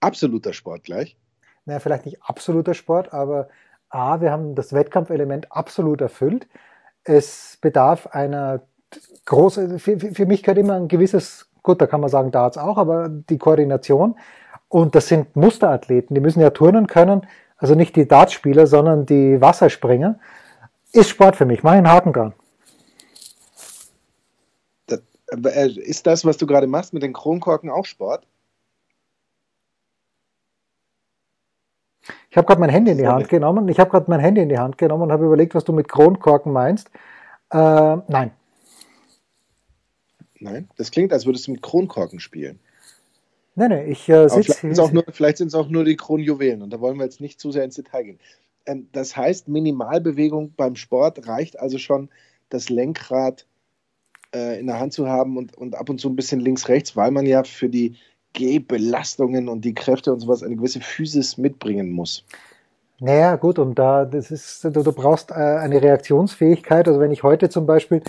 [0.00, 1.16] Absoluter Sport gleich?
[1.64, 3.48] Naja, vielleicht nicht absoluter Sport, aber
[3.90, 6.46] A, wir haben das Wettkampfelement absolut erfüllt.
[7.04, 8.62] Es bedarf einer
[9.24, 12.78] große, für, für mich gehört immer ein gewisses, gut, da kann man sagen Darts auch,
[12.78, 14.16] aber die Koordination.
[14.68, 19.40] Und das sind Musterathleten, die müssen ja turnen können, also nicht die Dartspieler, sondern die
[19.40, 20.18] Wasserspringer.
[20.92, 22.34] Ist Sport für mich, mach einen Haken dran.
[24.90, 28.26] Äh, ist das, was du gerade machst mit den Kronkorken, auch Sport?
[32.30, 33.68] Ich habe gerade mein Handy in die Hand genommen.
[33.68, 35.88] Ich habe gerade mein Handy in die Hand genommen und habe überlegt, was du mit
[35.88, 36.90] Kronkorken meinst.
[37.50, 38.30] Äh, nein.
[40.40, 42.60] Nein, das klingt, als würdest du mit Kronkorken spielen.
[43.54, 44.54] Nein, nein, ich äh, sitze.
[44.54, 47.50] Vielleicht, vielleicht sind es auch nur die Kronjuwelen und da wollen wir jetzt nicht zu
[47.50, 48.18] sehr ins Detail gehen.
[48.66, 52.08] Ähm, das heißt, Minimalbewegung beim Sport reicht also schon,
[52.50, 53.46] das Lenkrad
[54.34, 57.10] äh, in der Hand zu haben und, und ab und zu ein bisschen links-rechts, weil
[57.10, 57.96] man ja für die
[58.38, 62.24] Gehbelastungen und die Kräfte und sowas eine gewisse Physis mitbringen muss.
[63.00, 66.86] Naja, gut, und da, das ist, du, du brauchst äh, eine Reaktionsfähigkeit.
[66.86, 68.00] Also wenn ich heute zum Beispiel,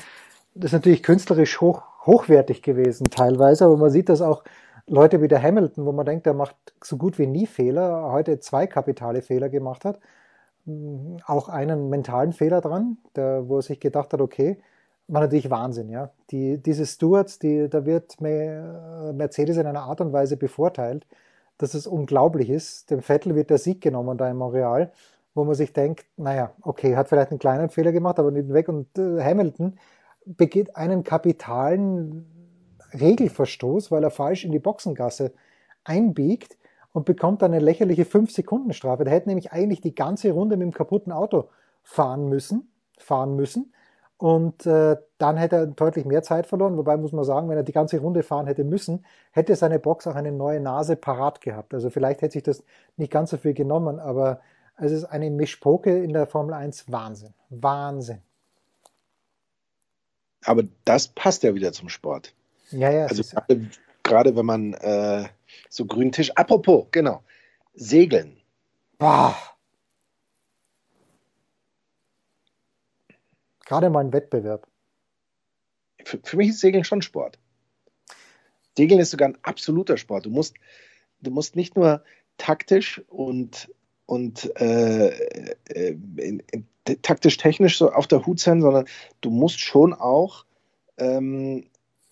[0.53, 4.43] das ist natürlich künstlerisch hoch, hochwertig gewesen teilweise, aber man sieht das auch
[4.85, 8.39] Leute wie der Hamilton, wo man denkt, der macht so gut wie nie Fehler, heute
[8.39, 9.99] zwei kapitale Fehler gemacht hat,
[11.25, 14.59] auch einen mentalen Fehler dran, der, wo er sich gedacht hat, okay,
[15.10, 16.12] war natürlich Wahnsinn, ja.
[16.32, 21.06] Die, diese Stewards, die, da wird Mercedes in einer Art und Weise bevorteilt,
[21.58, 22.89] dass es unglaublich ist.
[22.91, 24.91] Dem Vettel wird der Sieg genommen da in Montreal,
[25.34, 28.69] wo man sich denkt, naja, okay, hat vielleicht einen kleinen Fehler gemacht, aber nicht weg.
[28.69, 29.78] Und äh, Hamilton,
[30.26, 32.26] begeht einen kapitalen
[32.93, 35.34] Regelverstoß, weil er falsch in die Boxengasse
[35.84, 36.58] einbiegt
[36.91, 39.04] und bekommt dann eine lächerliche 5-Sekunden-Strafe.
[39.04, 41.50] Der hätte nämlich eigentlich die ganze Runde mit dem kaputten Auto
[41.84, 43.74] fahren müssen, fahren müssen.
[44.19, 46.75] Und äh, dann hätte er deutlich mehr Zeit verloren.
[46.75, 50.08] Wobei muss man sagen, wenn er die ganze Runde fahren hätte müssen, hätte seine Box
[50.08, 51.73] auch eine neue Nase parat gehabt.
[51.73, 52.62] Also vielleicht hätte sich das
[52.97, 54.41] nicht ganz so viel genommen, aber
[54.75, 57.34] es ist eine Mischpoke in der Formel 1 Wahnsinn.
[57.49, 58.21] Wahnsinn.
[60.43, 62.34] Aber das passt ja wieder zum Sport.
[62.71, 63.05] Ja, ja.
[63.05, 63.69] Also gerade,
[64.03, 65.29] gerade, wenn man äh,
[65.69, 66.32] so grünen Tisch.
[66.36, 67.23] Apropos, genau.
[67.73, 68.36] Segeln.
[68.97, 69.34] Boah.
[73.69, 74.67] Gerade mal ein Wettbewerb.
[76.03, 77.38] Für, für, mich ist Segeln schon Sport.
[78.75, 80.25] Segeln ist sogar ein absoluter Sport.
[80.25, 80.55] Du musst,
[81.21, 82.03] du musst nicht nur
[82.39, 83.71] taktisch und,
[84.08, 85.10] und äh,
[85.69, 85.95] äh
[87.03, 88.86] taktisch-technisch so auf der Hut sein, sondern
[89.21, 90.45] du musst schon auch
[90.97, 91.65] ähm,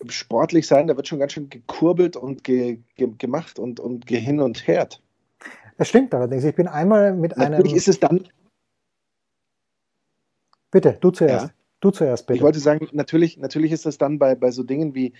[0.06, 0.86] sportlich sein.
[0.86, 4.88] Da wird schon ganz schön gekurbelt und ge, ge, gemacht und, und gehin und her.
[5.76, 6.44] Das stimmt allerdings.
[6.44, 7.76] Ich bin einmal mit Natürlich einem.
[7.76, 8.28] ist es dann.
[10.70, 11.46] Bitte, du zuerst.
[11.46, 11.52] Ja.
[11.80, 12.38] Du zuerst, bitte.
[12.38, 15.12] Ich wollte sagen, natürlich, natürlich ist das dann bei, bei so Dingen wie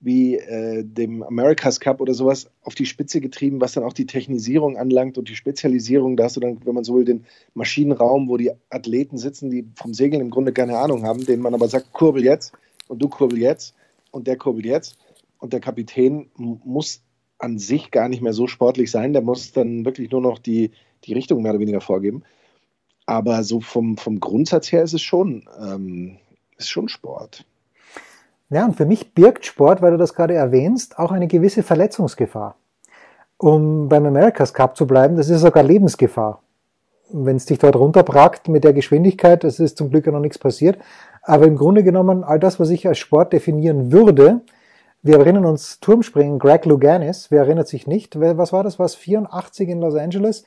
[0.00, 4.06] wie äh, dem America's Cup oder sowas auf die Spitze getrieben, was dann auch die
[4.06, 6.16] Technisierung anlangt und die Spezialisierung.
[6.16, 9.66] Da hast du dann, wenn man so will, den Maschinenraum, wo die Athleten sitzen, die
[9.74, 12.52] vom Segeln im Grunde keine Ahnung haben, denen man aber sagt, kurbel jetzt
[12.88, 13.74] und du kurbel jetzt
[14.10, 14.98] und der kurbel jetzt.
[15.38, 17.02] Und der Kapitän muss
[17.38, 20.70] an sich gar nicht mehr so sportlich sein, der muss dann wirklich nur noch die,
[21.04, 22.22] die Richtung mehr oder weniger vorgeben.
[23.06, 26.18] Aber so vom, vom Grundsatz her ist es schon, ähm,
[26.58, 27.44] ist schon Sport.
[28.50, 32.56] Ja, und für mich birgt Sport, weil du das gerade erwähnst, auch eine gewisse Verletzungsgefahr.
[33.38, 36.42] Um beim America's Cup zu bleiben, das ist sogar Lebensgefahr.
[37.10, 40.38] Wenn es dich dort runterbrackt mit der Geschwindigkeit, das ist zum Glück ja noch nichts
[40.38, 40.78] passiert.
[41.22, 44.40] Aber im Grunde genommen, all das, was ich als Sport definieren würde,
[45.02, 48.18] wir erinnern uns Turmspringen, Greg Louganis, wer erinnert sich nicht?
[48.18, 48.78] Was war das?
[48.78, 50.44] Was 84 in Los Angeles,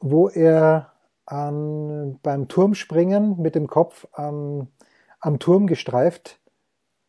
[0.00, 0.92] wo er
[1.28, 4.68] an, beim Turmspringen mit dem Kopf am,
[5.20, 6.40] am Turm gestreift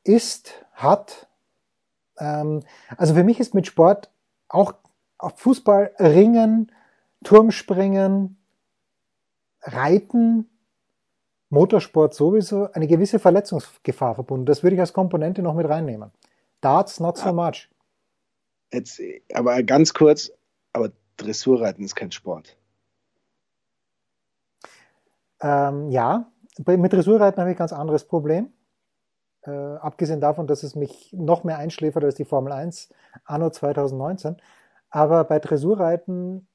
[0.04, 1.30] ist, hat.
[2.18, 2.62] Ähm,
[2.98, 4.12] also für mich ist mit Sport
[4.50, 4.74] auch
[5.36, 6.72] Fußball, Ringen,
[7.24, 8.38] Turmspringen,
[9.62, 10.50] Reiten,
[11.50, 14.46] Motorsport sowieso eine gewisse Verletzungsgefahr verbunden.
[14.46, 16.12] Das würde ich als Komponente noch mit reinnehmen.
[16.62, 17.70] Darts not so much.
[18.72, 19.02] Jetzt,
[19.34, 20.32] aber ganz kurz,
[20.74, 22.59] aber Dressurreiten ist kein Sport.
[25.42, 26.32] Ähm, ja,
[26.66, 28.52] mit Dressurreiten habe ich ein ganz anderes Problem.
[29.44, 32.90] Äh, abgesehen davon, dass es mich noch mehr einschläfert als die Formel 1
[33.26, 34.38] anno 2019.
[34.90, 36.48] Aber bei Dressurreiten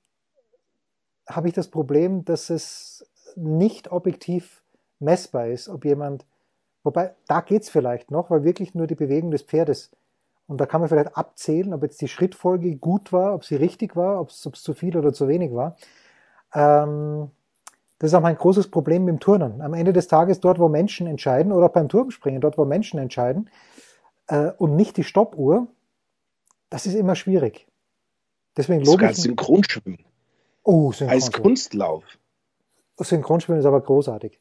[1.26, 4.62] habe ich das Problem, dass es nicht objektiv
[4.98, 6.26] messbar ist, ob jemand,
[6.82, 9.90] wobei da geht es vielleicht noch, weil wirklich nur die Bewegung des Pferdes
[10.46, 13.96] und da kann man vielleicht abzählen, ob jetzt die Schrittfolge gut war, ob sie richtig
[13.96, 15.76] war, ob es zu viel oder zu wenig war.
[16.54, 17.30] Ähm,
[18.04, 19.62] das ist auch mein großes Problem mit dem Turnen.
[19.62, 23.48] Am Ende des Tages dort, wo Menschen entscheiden, oder beim Turmspringen, dort, wo Menschen entscheiden,
[24.26, 25.68] äh, und nicht die Stoppuhr,
[26.68, 27.66] das ist immer schwierig.
[28.58, 29.14] Deswegen lobe Sogar.
[29.14, 30.04] Synchronschwimmen.
[30.64, 31.12] Oh, Synchronschwimmen.
[31.14, 32.04] Als Kunstlauf.
[32.98, 34.38] Synchronschwimmen ist aber großartig.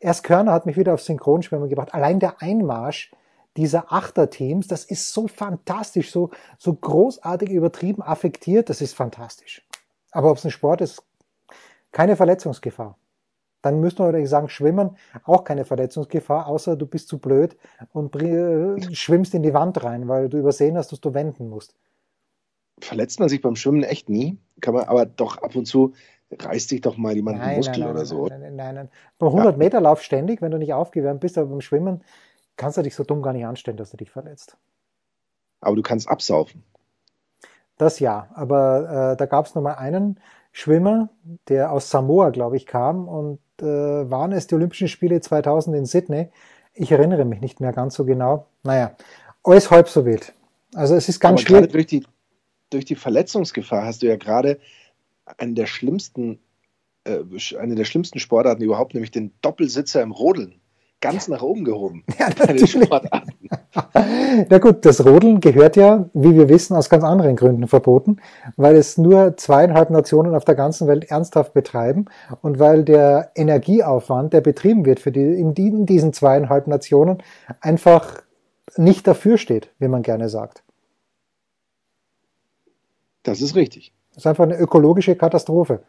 [0.00, 1.94] Erst Körner hat mich wieder auf Synchronschwimmen gebracht.
[1.94, 3.12] Allein der Einmarsch
[3.56, 9.64] dieser Achterteams, das ist so fantastisch, so, so großartig übertrieben affektiert, das ist fantastisch.
[10.10, 11.04] Aber ob es ein Sport ist,
[11.96, 12.98] keine Verletzungsgefahr.
[13.62, 17.56] Dann müsste man natürlich sagen, Schwimmen, auch keine Verletzungsgefahr, außer du bist zu blöd
[17.94, 18.14] und
[18.94, 21.74] schwimmst in die Wand rein, weil du übersehen hast, dass du wenden musst.
[22.82, 25.94] Verletzt man sich beim Schwimmen echt nie, kann man aber doch ab und zu
[26.38, 28.26] reißt sich doch mal jemand nein, Muskel nein, nein, oder so.
[28.26, 28.74] Nein, nein, nein.
[28.74, 28.88] nein.
[29.18, 32.04] Beim 100 Meter Lauf ständig, wenn du nicht aufgewärmt bist, aber beim Schwimmen
[32.56, 34.58] kannst du dich so dumm gar nicht anstellen, dass du dich verletzt.
[35.62, 36.62] Aber du kannst absaufen.
[37.78, 40.20] Das ja, aber äh, da gab es noch mal einen
[40.56, 41.10] Schwimmer,
[41.48, 45.84] der aus Samoa, glaube ich, kam und äh, waren es die Olympischen Spiele 2000 in
[45.84, 46.28] Sydney.
[46.72, 48.46] Ich erinnere mich nicht mehr ganz so genau.
[48.62, 48.96] Naja,
[49.44, 50.32] alles halb so wild.
[50.74, 51.72] Also es ist ganz aber schwierig.
[51.72, 52.06] Durch die,
[52.70, 54.58] durch die Verletzungsgefahr hast du ja gerade
[55.36, 56.38] einen der schlimmsten,
[57.04, 57.18] äh,
[57.58, 60.58] eine der schlimmsten Sportarten überhaupt, nämlich den Doppelsitzer im Rodeln
[61.02, 62.02] ganz nach oben gehoben.
[62.18, 62.78] Ja, natürlich.
[64.48, 68.18] Na gut, das Rodeln gehört ja, wie wir wissen, aus ganz anderen Gründen verboten,
[68.56, 72.06] weil es nur zweieinhalb Nationen auf der ganzen Welt ernsthaft betreiben
[72.42, 77.22] und weil der Energieaufwand, der betrieben wird für die, in, die, in diesen zweieinhalb Nationen,
[77.60, 78.22] einfach
[78.76, 80.62] nicht dafür steht, wie man gerne sagt.
[83.22, 83.92] Das ist richtig.
[84.10, 85.82] Das ist einfach eine ökologische Katastrophe.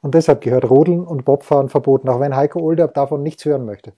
[0.00, 3.92] Und deshalb gehört Rodeln und Bobfahren verboten, auch wenn Heiko Older davon nichts hören möchte.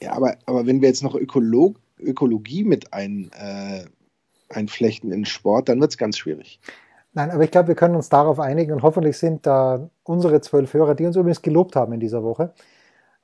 [0.00, 3.84] Ja, aber, aber wenn wir jetzt noch Ökolog, Ökologie mit ein, äh,
[4.48, 6.60] einflechten in Sport, dann wird es ganz schwierig.
[7.14, 10.72] Nein, aber ich glaube, wir können uns darauf einigen und hoffentlich sind da unsere zwölf
[10.72, 12.54] Hörer, die uns übrigens gelobt haben in dieser Woche.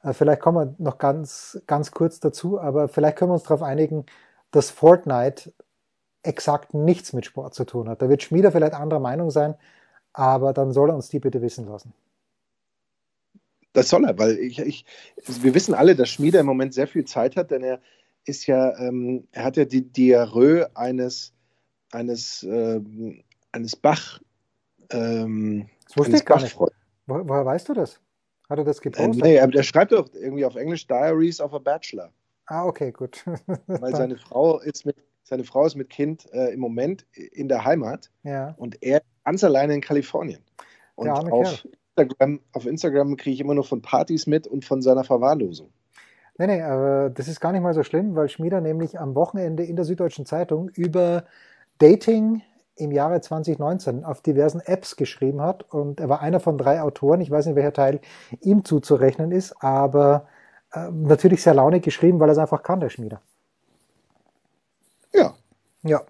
[0.03, 3.63] Äh, vielleicht kommen wir noch ganz, ganz kurz dazu, aber vielleicht können wir uns darauf
[3.63, 4.05] einigen,
[4.51, 5.53] dass Fortnite
[6.23, 8.03] exakt nichts mit Sport zu tun hat.
[8.03, 9.55] Da wird Schmieder vielleicht anderer Meinung sein,
[10.13, 11.95] aber dann soll er uns die bitte wissen lassen.
[13.73, 14.85] Das soll er, weil ich, ich,
[15.27, 17.81] wir wissen alle, dass Schmieder im Moment sehr viel Zeit hat, denn er
[18.29, 21.33] ist ja, ähm, er hat ja die Diarrhoe eines,
[21.93, 24.21] eines, ähm, eines Bach.
[24.91, 26.59] Ähm, das wusste ich gar nicht.
[26.59, 26.69] Wo,
[27.07, 28.01] woher weißt du das?
[28.49, 29.25] Hat er das gepostet?
[29.25, 32.13] Äh, nee, aber der schreibt doch irgendwie auf Englisch Diaries of a Bachelor.
[32.47, 33.25] Ah, okay, gut.
[33.67, 37.65] weil seine Frau ist mit, seine Frau ist mit Kind äh, im Moment in der
[37.65, 38.55] Heimat ja.
[38.57, 40.43] und er ganz alleine in Kalifornien.
[40.95, 41.59] Und auf, Kerl.
[41.97, 45.71] Instagram, auf Instagram kriege ich immer nur von Partys mit und von seiner Verwahrlosung.
[46.39, 49.65] Nee, nee, aber das ist gar nicht mal so schlimm, weil Schmieder nämlich am Wochenende
[49.65, 51.25] in der Süddeutschen Zeitung über
[51.79, 52.43] Dating
[52.77, 57.21] im Jahre 2019 auf diversen Apps geschrieben hat und er war einer von drei Autoren,
[57.21, 58.01] ich weiß nicht, welcher Teil
[58.41, 60.29] ihm zuzurechnen ist, aber
[60.73, 63.21] äh, natürlich sehr launig geschrieben, weil er es einfach kann, der Schmieder.
[65.13, 65.35] Ja,
[65.83, 66.03] Ja.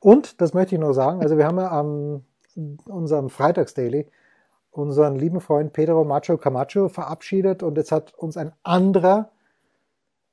[0.00, 2.24] Und, das möchte ich noch sagen, also wir haben ja am
[2.86, 4.06] unserem Freitagsdaily
[4.70, 9.30] unseren lieben Freund Pedro Macho Camacho verabschiedet und jetzt hat uns ein anderer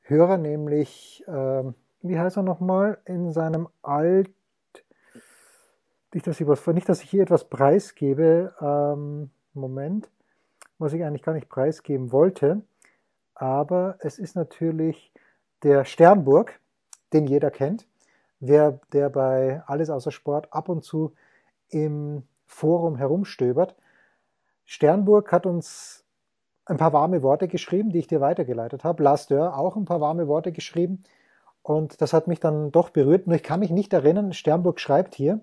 [0.01, 1.63] Hörer, nämlich, äh,
[2.01, 4.29] wie heißt er nochmal, in seinem Alt,
[6.13, 10.09] nicht, dass ich was, nicht, dass ich hier etwas preisgebe, ähm, Moment,
[10.77, 12.61] was ich eigentlich gar nicht preisgeben wollte,
[13.35, 15.11] aber es ist natürlich
[15.63, 16.59] der Sternburg,
[17.13, 17.87] den jeder kennt,
[18.39, 21.13] der, der bei Alles außer Sport ab und zu
[21.69, 23.75] im Forum herumstöbert.
[24.67, 26.03] Sternburg hat uns
[26.65, 29.01] ein paar warme Worte geschrieben, die ich dir weitergeleitet habe.
[29.01, 31.03] Lars Dörr auch ein paar warme Worte geschrieben.
[31.63, 33.27] Und das hat mich dann doch berührt.
[33.27, 35.39] Nur ich kann mich nicht erinnern, Sternburg schreibt hier,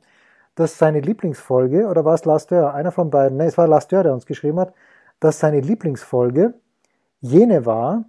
[0.55, 3.89] dass seine Lieblingsfolge, oder war es Lars Dörr, einer von beiden, ne, es war Lars
[3.89, 4.75] Dörr, der uns geschrieben hat,
[5.21, 6.55] dass seine Lieblingsfolge
[7.21, 8.05] jene war,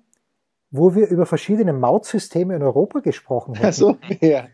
[0.70, 3.72] wo wir über verschiedene Mautsysteme in Europa gesprochen haben.
[3.72, 4.48] So, ja.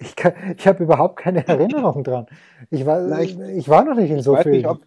[0.00, 0.14] Ich,
[0.56, 2.26] ich habe überhaupt keine Erinnerung dran.
[2.70, 4.62] Ich war, ich, ich, war noch nicht in so vielen.
[4.62, 4.80] Nicht,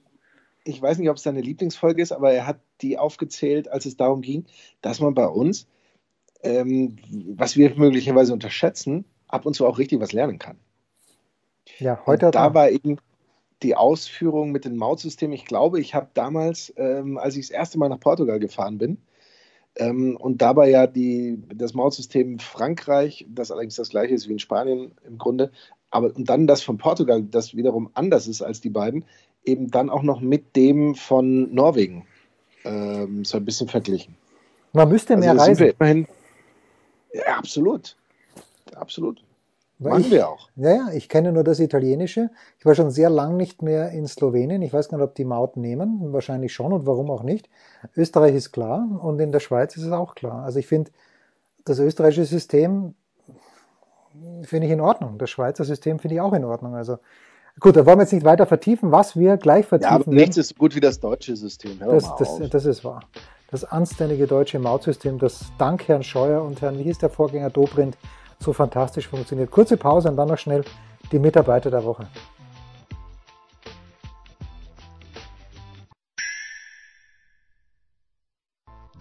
[0.63, 3.97] ich weiß nicht, ob es seine Lieblingsfolge ist, aber er hat die aufgezählt, als es
[3.97, 4.45] darum ging,
[4.81, 5.67] dass man bei uns,
[6.43, 6.97] ähm,
[7.35, 10.57] was wir möglicherweise unterschätzen, ab und zu auch richtig was lernen kann.
[11.79, 12.27] Ja, heute.
[12.27, 12.97] Und da war eben
[13.63, 15.33] die Ausführung mit den Mautsystemen.
[15.33, 18.97] Ich glaube, ich habe damals, ähm, als ich das erste Mal nach Portugal gefahren bin,
[19.75, 24.39] ähm, und dabei ja die, das Mautsystem Frankreich, das allerdings das gleiche ist wie in
[24.39, 25.51] Spanien im Grunde,
[25.89, 29.05] aber und dann das von Portugal, das wiederum anders ist als die beiden,
[29.43, 32.05] eben dann auch noch mit dem von Norwegen
[32.63, 34.15] ähm, so ein bisschen verglichen.
[34.73, 35.73] Man müsste mehr also reisen.
[35.79, 36.07] Immerhin,
[37.13, 37.97] ja, absolut.
[38.75, 39.23] Absolut.
[39.79, 40.49] Machen ich, wir auch.
[40.55, 42.29] Ja, ja, ich kenne nur das Italienische.
[42.59, 44.61] Ich war schon sehr lang nicht mehr in Slowenien.
[44.61, 46.13] Ich weiß gar nicht, ob die Maut nehmen.
[46.13, 47.49] Wahrscheinlich schon und warum auch nicht.
[47.97, 50.43] Österreich ist klar und in der Schweiz ist es auch klar.
[50.43, 50.91] Also ich finde,
[51.65, 52.93] das österreichische System
[54.43, 55.17] finde ich in Ordnung.
[55.17, 56.75] Das Schweizer System finde ich auch in Ordnung.
[56.75, 56.97] Also
[57.61, 58.91] gut, da wollen wir jetzt nicht weiter vertiefen.
[58.91, 59.93] Was wir gleich vertiefen.
[59.93, 61.79] Ja, aber nichts ist so gut wie das deutsche System.
[61.79, 63.03] Hör das, das, das, ist wahr.
[63.49, 67.97] Das anständige deutsche Mautsystem, das dank Herrn Scheuer und Herrn, wie hieß der Vorgänger Dobrindt,
[68.39, 69.51] so fantastisch funktioniert.
[69.51, 70.65] Kurze Pause und dann noch schnell
[71.11, 72.07] die Mitarbeiter der Woche.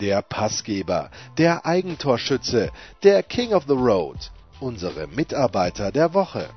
[0.00, 2.70] Der Passgeber, der Eigentorschütze,
[3.02, 6.48] der King of the Road, unsere Mitarbeiter der Woche.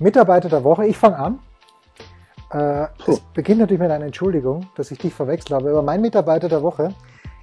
[0.00, 1.38] Mitarbeiter der Woche, ich fange an.
[2.52, 6.48] Äh, es beginnt natürlich mit einer Entschuldigung, dass ich dich verwechselt habe, aber mein Mitarbeiter
[6.48, 6.94] der Woche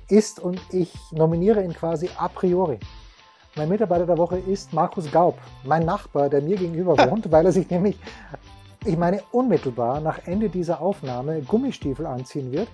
[0.10, 2.80] ist und ich nominiere ihn quasi a priori.
[3.56, 7.52] Mein Mitarbeiter der Woche ist Markus Gaub, mein Nachbar, der mir gegenüber wohnt, weil er
[7.52, 8.00] sich nämlich,
[8.86, 12.67] ich meine unmittelbar nach Ende dieser Aufnahme Gummistiefel anziehen wird,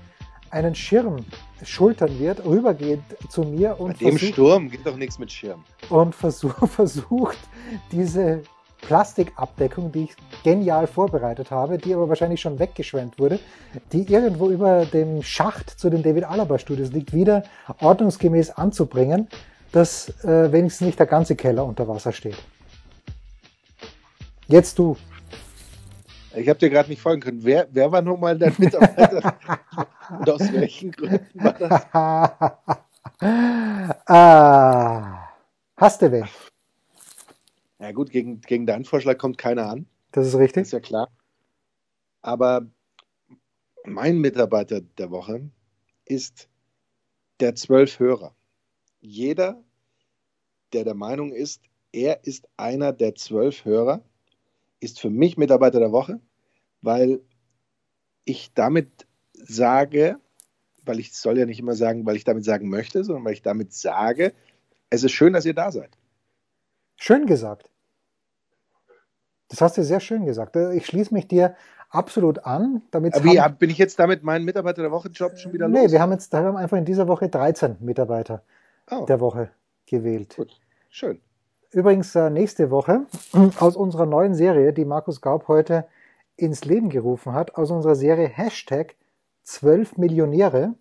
[0.49, 1.17] einen Schirm
[1.61, 5.63] schultern wird, rübergeht zu mir und Bei dem versucht, Sturm geht doch nichts mit Schirm.
[5.89, 7.37] Und versuch, versucht,
[7.91, 8.43] diese
[8.87, 13.39] Plastikabdeckung, die ich genial vorbereitet habe, die aber wahrscheinlich schon weggeschwemmt wurde,
[13.91, 17.43] die irgendwo über dem Schacht zu den David Alaba Studios liegt, wieder
[17.79, 19.27] ordnungsgemäß anzubringen,
[19.71, 22.37] dass äh, wenigstens nicht der ganze Keller unter Wasser steht.
[24.47, 24.97] Jetzt du.
[26.35, 27.39] Ich habe dir gerade nicht folgen können.
[27.43, 29.35] Wer, wer war nochmal dein Mitarbeiter?
[30.19, 31.85] Und aus welchen Gründen war das?
[34.07, 35.29] ah,
[35.77, 36.27] hast du wen?
[37.83, 39.87] Ja gut, gegen, gegen deinen Vorschlag kommt keiner an.
[40.13, 40.61] Das ist richtig.
[40.61, 41.11] ist ja klar.
[42.21, 42.65] Aber
[43.83, 45.49] mein Mitarbeiter der Woche
[46.05, 46.47] ist
[47.41, 48.33] der Zwölfhörer.
[49.01, 49.61] Jeder,
[50.71, 54.01] der der Meinung ist, er ist einer der zwölf Hörer,
[54.79, 56.21] ist für mich Mitarbeiter der Woche,
[56.81, 57.19] weil
[58.23, 60.21] ich damit sage,
[60.85, 63.41] weil ich soll ja nicht immer sagen, weil ich damit sagen möchte, sondern weil ich
[63.41, 64.33] damit sage,
[64.89, 65.97] es ist schön, dass ihr da seid.
[66.95, 67.72] Schön gesagt.
[69.53, 70.55] Das hast du sehr schön gesagt.
[70.55, 71.55] Ich schließe mich dir
[71.91, 72.81] absolut an.
[72.89, 75.79] Damit Wie haben, bin ich jetzt damit meinen Mitarbeiter der Woche Job schon wieder los?
[75.79, 78.41] Nee, wir haben jetzt wir haben einfach in dieser Woche 13 Mitarbeiter
[78.89, 79.05] oh.
[79.05, 79.51] der Woche
[79.85, 80.35] gewählt.
[80.37, 81.21] Gut, schön.
[81.69, 83.05] Übrigens äh, nächste Woche
[83.59, 85.85] aus unserer neuen Serie, die Markus Gaub heute
[86.35, 88.95] ins Leben gerufen hat, aus unserer Serie Hashtag
[89.43, 90.73] 12 Millionäre,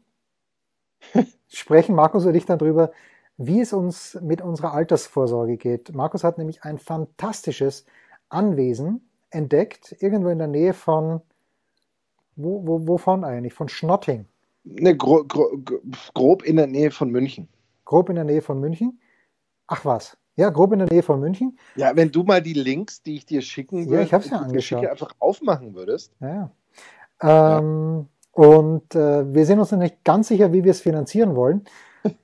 [1.49, 2.91] sprechen Markus und ich dann drüber,
[3.37, 5.95] wie es uns mit unserer Altersvorsorge geht.
[5.95, 7.85] Markus hat nämlich ein fantastisches
[8.33, 11.21] Anwesen entdeckt, irgendwo in der Nähe von,
[12.37, 13.55] wo, wo, wovon eigentlich?
[13.55, 14.27] Von Schnotting.
[14.65, 15.59] Ne, gro gro
[16.15, 17.49] grob in der Nähe von München.
[17.85, 19.01] Grob in der Nähe von München?
[19.67, 20.17] Ach was.
[20.37, 21.59] Ja, grob in der Nähe von München.
[21.77, 24.39] Ja, wenn du mal die Links, die ich dir schicken würde, ja, ich hab's ja
[24.39, 24.87] angeschaut.
[24.87, 26.13] einfach aufmachen würdest.
[26.21, 26.51] Ja.
[27.21, 31.65] Ähm, Und äh, wir sind uns noch nicht ganz sicher, wie wir es finanzieren wollen.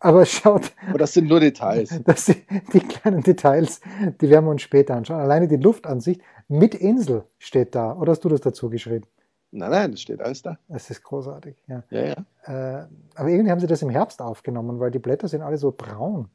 [0.01, 0.72] Aber schaut.
[0.89, 2.01] Aber das sind nur Details.
[2.05, 3.81] Das sind die kleinen Details,
[4.20, 5.20] die werden wir uns später anschauen.
[5.20, 7.95] Alleine die Luftansicht mit Insel steht da.
[7.97, 9.07] Oder hast du das dazu geschrieben?
[9.51, 10.59] Nein, nein, das steht alles da.
[10.68, 11.83] Das ist großartig, ja.
[11.91, 12.16] Ja, ja.
[12.45, 15.72] Äh, aber irgendwie haben sie das im Herbst aufgenommen, weil die Blätter sind alle so
[15.72, 16.29] braun.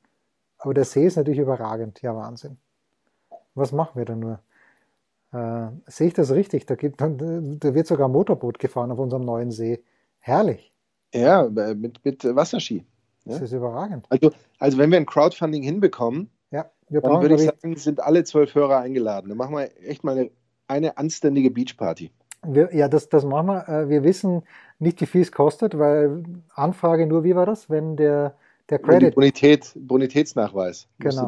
[0.58, 2.02] Aber der See ist natürlich überragend.
[2.02, 2.58] Ja, Wahnsinn.
[3.54, 4.39] Was machen wir da nur?
[5.32, 6.66] Äh, sehe ich das richtig?
[6.66, 9.84] Da, gibt, da wird sogar ein Motorboot gefahren auf unserem neuen See.
[10.20, 10.74] Herrlich.
[11.14, 12.86] Ja, mit, mit Wasserski.
[13.26, 13.46] Das ja?
[13.46, 14.06] ist überragend.
[14.10, 18.24] Also, also wenn wir ein Crowdfunding hinbekommen, ja, wir dann würde ich sagen, sind alle
[18.24, 19.30] zwölf Hörer eingeladen.
[19.30, 20.32] Dann machen wir echt mal eine,
[20.68, 22.12] eine anständige Beachparty.
[22.46, 23.70] Wir, ja, das, das machen wir.
[23.70, 24.44] Äh, wir wissen
[24.80, 28.36] nicht, wie viel es kostet, weil Anfrage nur, wie war das, wenn der,
[28.70, 29.16] der Credit.
[29.16, 30.88] Bonität, Bonitätsnachweis.
[31.00, 31.26] Genau.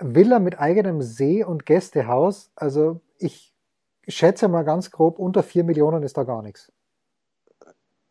[0.00, 2.50] Villa mit eigenem See und Gästehaus.
[2.54, 3.52] Also ich
[4.06, 6.70] schätze mal ganz grob, unter vier Millionen ist da gar nichts.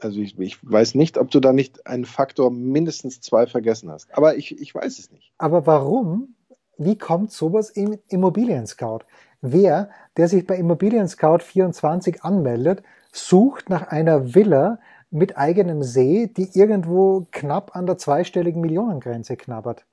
[0.03, 4.07] Also ich, ich, weiß nicht, ob du da nicht einen Faktor mindestens zwei vergessen hast.
[4.13, 5.31] Aber ich, ich weiß es nicht.
[5.37, 6.35] Aber warum?
[6.77, 9.01] Wie kommt sowas im Immobilien Scout?
[9.41, 14.79] Wer, der sich bei Immobilien Scout 24 anmeldet, sucht nach einer Villa
[15.11, 19.85] mit eigenem See, die irgendwo knapp an der zweistelligen Millionengrenze knabbert.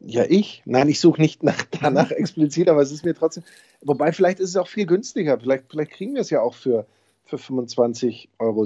[0.00, 0.62] Ja, ich?
[0.64, 3.44] Nein, ich suche nicht nach, danach explizit, aber es ist mir trotzdem.
[3.80, 5.38] Wobei, vielleicht ist es auch viel günstiger.
[5.40, 6.86] Vielleicht, vielleicht kriegen wir es ja auch für,
[7.28, 8.64] für 25,70 Euro.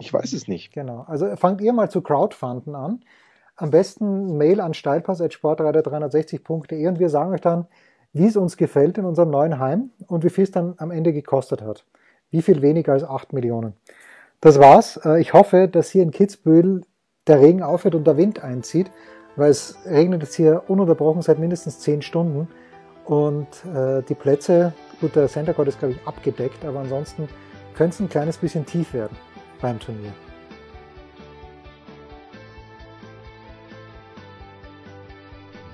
[0.00, 0.72] Ich weiß es nicht.
[0.72, 1.04] Genau.
[1.06, 3.04] Also fangt ihr mal zu Crowdfunden an.
[3.56, 7.66] Am besten Mail an steilpass.sportreiter360.de und wir sagen euch dann,
[8.12, 11.12] wie es uns gefällt in unserem neuen Heim und wie viel es dann am Ende
[11.12, 11.84] gekostet hat.
[12.30, 13.74] Wie viel weniger als 8 Millionen.
[14.40, 14.98] Das war's.
[15.04, 16.82] Äh, ich hoffe, dass hier in Kitzbühel
[17.26, 18.90] der Regen aufhört und der Wind einzieht,
[19.36, 22.48] weil es regnet jetzt hier ununterbrochen seit mindestens 10 Stunden
[23.04, 27.28] und äh, die Plätze, gut, der Center Court ist glaube ich abgedeckt, aber ansonsten
[27.78, 29.16] könnte es ein kleines bisschen tief werden
[29.60, 30.12] beim Turnier.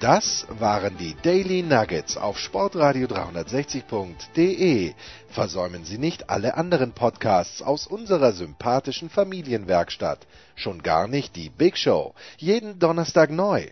[0.00, 4.92] Das waren die Daily Nuggets auf Sportradio 360.de.
[5.28, 10.26] Versäumen Sie nicht alle anderen Podcasts aus unserer sympathischen Familienwerkstatt.
[10.57, 12.12] Schon gar nicht die Big Show.
[12.36, 13.70] Jeden Donnerstag neu.